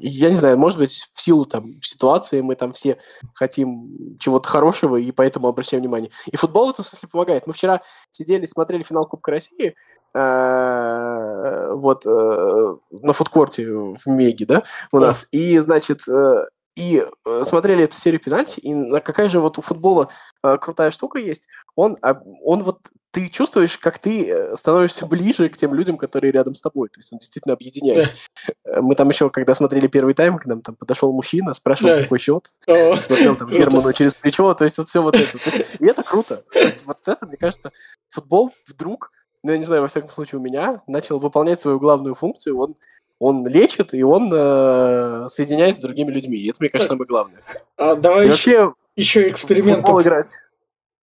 я 0.00 0.30
не 0.30 0.36
знаю, 0.36 0.56
может 0.56 0.78
быть, 0.78 1.06
в 1.12 1.20
силу 1.20 1.44
там 1.44 1.82
ситуации 1.82 2.40
мы 2.40 2.54
там 2.54 2.72
все 2.72 2.96
хотим 3.34 4.16
чего-то 4.18 4.48
хорошего 4.48 4.96
и 4.96 5.12
поэтому 5.12 5.48
обращаем 5.48 5.82
внимание. 5.82 6.10
И 6.32 6.36
футбол 6.38 6.68
в 6.68 6.70
этом 6.70 6.82
смысле 6.82 7.08
помогает. 7.10 7.46
Мы 7.46 7.52
вчера 7.52 7.82
сидели, 8.10 8.46
смотрели 8.46 8.82
финал 8.82 9.06
Кубка 9.06 9.32
России, 9.32 9.74
э, 10.14 11.72
вот, 11.74 12.06
э, 12.06 12.76
на 12.90 13.12
фудкорте 13.12 13.66
в 13.70 14.06
Меге, 14.06 14.46
да, 14.46 14.62
у 14.92 14.98
нас, 14.98 15.28
и, 15.30 15.58
значит, 15.58 16.08
э, 16.08 16.46
и 16.76 17.06
э, 17.26 17.42
смотрели 17.46 17.84
эту 17.84 17.96
серию 17.96 18.20
пенальти, 18.20 18.60
и 18.60 18.74
на- 18.74 19.00
какая 19.00 19.28
же 19.28 19.40
вот 19.40 19.58
у 19.58 19.62
футбола 19.62 20.08
э, 20.42 20.56
крутая 20.58 20.90
штука 20.90 21.18
есть, 21.18 21.48
он, 21.76 21.96
он 22.42 22.62
вот, 22.62 22.78
ты 23.12 23.28
чувствуешь, 23.28 23.78
как 23.78 23.98
ты 23.98 24.28
э, 24.28 24.56
становишься 24.56 25.06
ближе 25.06 25.48
к 25.48 25.56
тем 25.56 25.72
людям, 25.72 25.96
которые 25.96 26.32
рядом 26.32 26.54
с 26.54 26.60
тобой, 26.60 26.88
то 26.88 26.98
есть 26.98 27.12
он 27.12 27.20
действительно 27.20 27.54
объединяет. 27.54 28.16
Э, 28.64 28.80
Мы 28.80 28.96
там 28.96 29.08
еще, 29.08 29.30
когда 29.30 29.54
смотрели 29.54 29.86
первый 29.86 30.14
тайм, 30.14 30.36
к 30.38 30.46
нам 30.46 30.62
там 30.62 30.74
подошел 30.74 31.12
мужчина, 31.12 31.54
спрашивал, 31.54 31.94
Да. 31.96 32.02
какой 32.02 32.18
счет, 32.18 32.48
О, 32.66 32.96
смотрел 33.00 33.36
там 33.36 33.46
Круто. 33.48 33.62
Герману 33.62 33.92
через 33.92 34.14
плечо, 34.16 34.52
то 34.54 34.64
есть 34.64 34.78
вот 34.78 34.88
все 34.88 35.00
вот 35.02 35.14
это. 35.16 35.38
То 35.38 35.50
есть, 35.56 35.76
и 35.78 35.86
это 35.86 36.02
круто. 36.02 36.42
То 36.52 36.58
есть 36.58 36.84
вот 36.84 36.98
это, 37.06 37.24
мне 37.26 37.36
кажется, 37.36 37.70
футбол 38.08 38.52
вдруг, 38.66 39.12
ну 39.44 39.52
я 39.52 39.58
не 39.58 39.64
знаю, 39.64 39.82
во 39.82 39.88
всяком 39.88 40.10
случае 40.10 40.40
у 40.40 40.42
меня, 40.42 40.82
начал 40.88 41.20
выполнять 41.20 41.60
свою 41.60 41.78
главную 41.78 42.14
функцию, 42.16 42.58
он 42.58 42.74
он 43.18 43.46
лечит, 43.46 43.94
и 43.94 44.02
он 44.02 44.30
э, 44.32 45.28
соединяет 45.30 45.76
с 45.76 45.80
другими 45.80 46.10
людьми. 46.10 46.36
И 46.36 46.50
это, 46.50 46.58
мне 46.60 46.68
кажется, 46.68 46.88
самое 46.92 47.06
главное. 47.06 47.42
А 47.76 47.94
давай 47.94 48.26
И 48.28 48.30
еще, 48.30 48.66
вообще, 48.66 48.74
еще 48.96 49.30
эксперимент. 49.30 49.78
футбол 49.82 50.02
играть, 50.02 50.40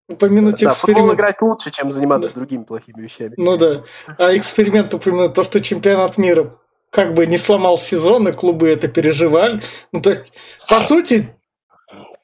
Упомянуть 0.07 0.59
да, 0.59 0.71
в 0.71 0.77
футбол 0.77 0.91
эксперимент. 0.93 1.13
играть 1.19 1.41
лучше, 1.41 1.71
чем 1.71 1.91
заниматься 1.91 2.29
Да. 2.29 2.35
другими 2.35 2.63
плохими 2.63 3.01
вещами. 3.01 3.33
Ну 3.37 3.55
да. 3.57 3.83
А 4.17 4.35
эксперимент 4.35 4.93
упомянуть, 4.93 5.33
то, 5.33 5.43
что 5.43 5.61
чемпионат 5.61 6.17
мира 6.17 6.57
как 6.89 7.13
бы 7.13 7.25
не 7.25 7.37
сломал 7.37 7.77
сезон, 7.77 8.27
и 8.27 8.33
клубы 8.33 8.67
это 8.69 8.89
переживали. 8.89 9.63
Ну, 9.93 10.01
то 10.01 10.09
есть, 10.09 10.33
по 10.67 10.79
сути, 10.81 11.33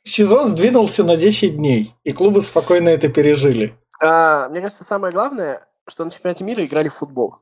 сезон 0.04 0.48
сдвинулся 0.48 1.06
на 1.06 1.16
10 1.16 1.56
дней, 1.56 1.96
и 2.04 2.12
клубы 2.12 2.42
спокойно 2.42 2.90
это 2.90 3.08
пережили. 3.08 3.74
А, 4.02 4.50
мне 4.50 4.60
кажется, 4.60 4.84
самое 4.84 5.14
главное, 5.14 5.66
что 5.88 6.04
на 6.04 6.12
чемпионате 6.12 6.44
мира 6.44 6.66
играли 6.66 6.90
в 6.90 6.96
футбол. 6.96 7.38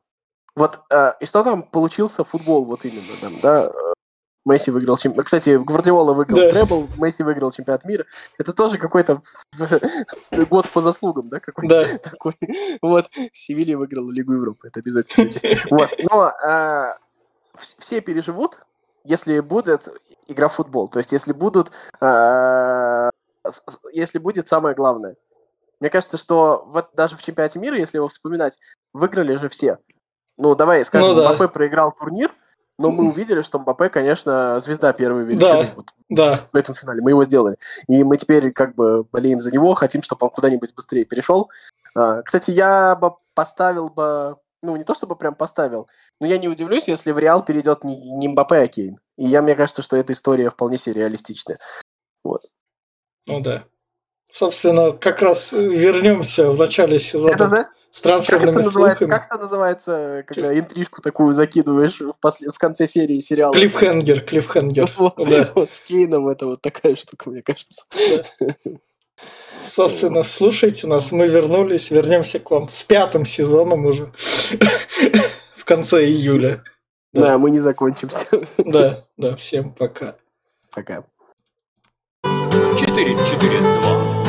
Вот, 0.56 0.80
а, 0.90 1.16
и 1.20 1.26
что 1.26 1.44
там 1.44 1.64
получился 1.64 2.24
футбол, 2.24 2.64
вот 2.66 2.86
именно, 2.86 3.14
там, 3.22 3.40
да, 3.42 3.66
э, 3.66 3.72
Месси 4.46 4.72
выиграл 4.72 4.96
чемпионат. 4.96 5.26
Кстати, 5.26 5.58
Гвардиола 5.58 6.14
выиграл 6.14 6.38
Да. 6.38 6.50
требл, 6.50 6.88
Месси 6.98 7.24
выиграл 7.24 7.52
чемпионат 7.52 7.84
мира. 7.84 8.06
Это 8.38 8.54
тоже 8.54 8.78
какой-то 8.78 9.22
год 10.50 10.70
по 10.70 10.82
заслугам, 10.82 11.30
да, 11.30 11.40
какой-то 11.40 11.84
Да. 11.84 11.98
такой. 12.10 12.38
Вот, 12.82 13.10
Севилья 13.34 13.78
выиграла 13.78 14.10
Лигу 14.12 14.34
Европы, 14.34 14.68
это 14.68 14.80
обязательно. 14.80 15.30
Вот, 15.72 15.90
но 16.10 16.34
вс- 17.58 17.76
все 17.80 18.00
переживут, 18.02 18.60
если 19.04 19.40
будет 19.42 19.90
игра 20.28 20.48
в 20.48 20.54
футбол. 20.54 20.88
То 20.88 21.00
есть, 21.00 21.12
если 21.12 21.34
будут, 21.34 21.72
с- 22.02 23.80
если 23.92 24.20
будет 24.20 24.48
самое 24.48 24.74
главное. 24.76 25.16
Мне 25.82 25.90
кажется, 25.90 26.18
что 26.18 26.64
вот 26.68 26.90
даже 26.94 27.18
в 27.18 27.22
чемпионате 27.22 27.60
мира, 27.60 27.78
если 27.78 27.98
его 27.98 28.08
вспоминать, 28.08 28.58
выиграли 28.94 29.36
же 29.36 29.50
все. 29.50 29.80
Ну, 30.38 30.56
давай 30.56 30.84
скажем, 30.86 31.10
Ну 31.10 31.16
да. 31.16 31.30
Мбаппе 31.30 31.48
проиграл 31.52 31.92
турнир, 31.92 32.32
но 32.78 32.92
мы 32.92 33.08
увидели, 33.08 33.42
что 33.42 33.60
Мбаппе, 33.60 33.90
конечно, 33.90 34.60
звезда 34.60 34.92
первой 34.94 35.24
величины 35.24 35.64
Да. 35.64 35.74
вот 35.76 35.86
Да. 36.10 36.48
в 36.52 36.56
этом 36.58 36.76
финале. 36.76 37.02
Мы 37.02 37.12
его 37.12 37.24
сделали. 37.24 37.58
И 37.88 38.04
мы 38.04 38.18
теперь 38.18 38.52
как 38.52 38.76
бы 38.76 39.04
болеем 39.06 39.40
за 39.42 39.52
него, 39.52 39.74
хотим, 39.76 40.02
чтобы 40.04 40.26
он 40.26 40.30
куда-нибудь 40.32 40.74
быстрее 40.76 41.06
перешел. 41.06 41.50
А, 41.96 42.22
Кстати, 42.24 42.52
я 42.52 42.96
бы 42.96 43.14
поставил 43.34 43.90
бы, 43.90 44.36
ну, 44.62 44.76
не 44.76 44.84
то 44.84 44.94
чтобы 44.94 45.16
прям 45.16 45.36
поставил, 45.36 45.88
но 46.20 46.28
я 46.28 46.38
не 46.38 46.50
удивлюсь, 46.50 46.88
если 46.88 47.12
в 47.12 47.20
Реал 47.20 47.44
перейдет 47.46 47.84
не, 47.86 47.96
не 48.12 48.28
Мбаппе, 48.28 48.56
а 48.58 48.68
Кейн. 48.68 49.00
И 49.18 49.26
я, 49.26 49.42
мне 49.42 49.56
кажется, 49.56 49.82
что 49.82 49.96
эта 49.96 50.12
история 50.12 50.50
вполне 50.50 50.78
себе 50.78 51.02
реалистичная. 51.02 51.58
Ну 53.28 53.40
да. 53.40 53.64
Собственно, 54.32 54.92
как 54.92 55.22
раз 55.22 55.54
вернемся 55.54 56.52
в 56.52 56.60
начале 56.60 57.00
сезона 57.00 57.32
Это, 57.32 57.48
знаешь, 57.48 57.68
с 57.96 58.02
как 58.02 58.12
трансферными 58.12 58.50
это 58.50 58.60
называется, 58.60 59.08
как 59.08 59.26
это 59.28 59.38
называется, 59.38 60.24
когда 60.28 60.54
интрижку 60.60 61.02
такую 61.02 61.34
закидываешь 61.34 62.02
в, 62.02 62.14
после- 62.20 62.52
в 62.52 62.58
конце 62.58 62.88
серии 62.88 63.22
сериала? 63.22 63.54
Клиффхенгер, 63.54 64.20
клиффхенгер. 64.22 64.92
Вот, 64.98 65.16
Да. 65.18 65.50
вот 65.56 65.74
с 65.74 65.80
Кейном 65.80 66.28
это 66.28 66.46
вот 66.46 66.62
такая 66.62 66.98
штука, 66.98 67.30
мне 67.30 67.42
кажется. 67.42 67.84
Собственно, 69.66 70.24
слушайте 70.24 70.88
нас, 70.88 71.14
мы 71.14 71.30
вернулись, 71.30 71.90
вернемся 71.90 72.40
к 72.40 72.52
вам 72.52 72.68
с 72.68 72.84
пятым 72.84 73.24
сезоном 73.26 73.86
уже 73.86 74.12
в 75.56 75.64
конце 75.64 76.06
июля. 76.06 76.64
Да. 77.14 77.22
Да, 77.22 77.38
мы 77.38 77.50
не 77.50 77.60
закончимся. 77.60 78.26
Да, 78.58 79.06
да, 79.16 79.38
всем 79.38 79.74
пока. 79.74 80.18
Пока. 80.70 81.06
4-4-2. 82.26 84.25